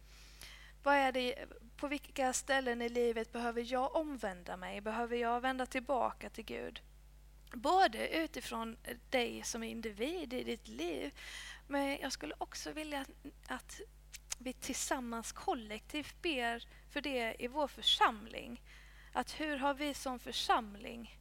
Vad 0.83 0.95
är 0.95 1.11
det, 1.11 1.45
på 1.77 1.87
vilka 1.87 2.33
ställen 2.33 2.81
i 2.81 2.89
livet 2.89 3.31
behöver 3.31 3.71
jag 3.73 3.95
omvända 3.95 4.57
mig? 4.57 4.81
Behöver 4.81 5.17
jag 5.17 5.41
vända 5.41 5.65
tillbaka 5.65 6.29
till 6.29 6.45
Gud? 6.45 6.81
Både 7.53 8.09
utifrån 8.09 8.77
dig 9.09 9.43
som 9.43 9.63
individ 9.63 10.33
i 10.33 10.43
ditt 10.43 10.67
liv, 10.67 11.13
men 11.67 11.97
jag 12.01 12.11
skulle 12.11 12.35
också 12.37 12.71
vilja 12.71 13.05
att 13.47 13.81
vi 14.37 14.53
tillsammans 14.53 15.31
kollektivt 15.31 16.21
ber 16.21 16.67
för 16.89 17.01
det 17.01 17.35
i 17.39 17.47
vår 17.47 17.67
församling. 17.67 18.61
Att 19.13 19.39
hur 19.39 19.57
har 19.57 19.73
vi 19.73 19.93
som 19.93 20.19
församling 20.19 21.19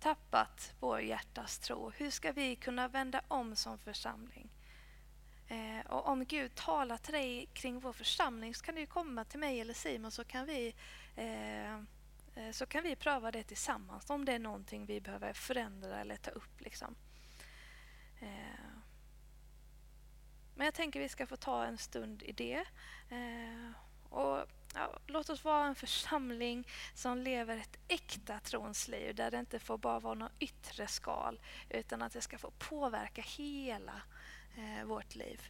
tappat 0.00 0.72
vår 0.80 1.00
hjärtas 1.00 1.58
tro? 1.58 1.90
Hur 1.90 2.10
ska 2.10 2.32
vi 2.32 2.56
kunna 2.56 2.88
vända 2.88 3.20
om 3.28 3.56
som 3.56 3.78
församling? 3.78 4.50
Eh, 5.48 5.86
och 5.86 6.08
om 6.08 6.24
Gud 6.24 6.54
talar 6.54 6.96
till 6.96 7.14
dig 7.14 7.48
kring 7.52 7.80
vår 7.80 7.92
församling 7.92 8.54
så 8.54 8.64
kan 8.64 8.74
du 8.74 8.86
komma 8.86 9.24
till 9.24 9.40
mig 9.40 9.60
eller 9.60 9.74
Simon 9.74 10.10
så 10.10 10.24
kan 10.24 10.46
vi 10.46 10.74
eh, 11.16 11.82
Eh, 12.38 12.50
så 12.50 12.66
kan 12.66 12.82
vi 12.82 12.96
pröva 12.96 13.30
det 13.30 13.42
tillsammans 13.42 14.10
om 14.10 14.24
det 14.24 14.32
är 14.32 14.38
någonting 14.38 14.86
vi 14.86 15.00
behöver 15.00 15.32
förändra 15.32 16.00
eller 16.00 16.16
ta 16.16 16.30
upp. 16.30 16.60
Liksom. 16.60 16.96
Eh, 18.20 18.28
men 20.54 20.64
jag 20.64 20.74
tänker 20.74 21.00
vi 21.00 21.08
ska 21.08 21.26
få 21.26 21.36
ta 21.36 21.64
en 21.64 21.78
stund 21.78 22.22
i 22.22 22.32
det. 22.32 22.64
Eh, 23.10 23.70
och 24.10 24.46
ja, 24.74 24.98
Låt 25.06 25.30
oss 25.30 25.44
vara 25.44 25.66
en 25.66 25.74
församling 25.74 26.68
som 26.94 27.18
lever 27.18 27.56
ett 27.56 27.78
äkta 27.88 28.40
trons 28.40 28.88
liv 28.88 29.14
där 29.14 29.30
det 29.30 29.38
inte 29.38 29.58
får 29.58 29.78
bara 29.78 30.00
vara 30.00 30.14
något 30.14 30.32
yttre 30.38 30.86
skal 30.86 31.40
utan 31.70 32.02
att 32.02 32.12
det 32.12 32.20
ska 32.20 32.38
få 32.38 32.50
påverka 32.50 33.22
hela 33.22 34.02
eh, 34.56 34.84
vårt 34.84 35.14
liv. 35.14 35.48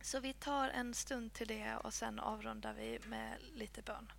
Så 0.00 0.20
vi 0.20 0.32
tar 0.32 0.68
en 0.68 0.94
stund 0.94 1.32
till 1.32 1.48
det 1.48 1.76
och 1.76 1.94
sen 1.94 2.18
avrundar 2.18 2.72
vi 2.72 2.98
med 3.06 3.36
lite 3.54 3.82
bön. 3.82 4.12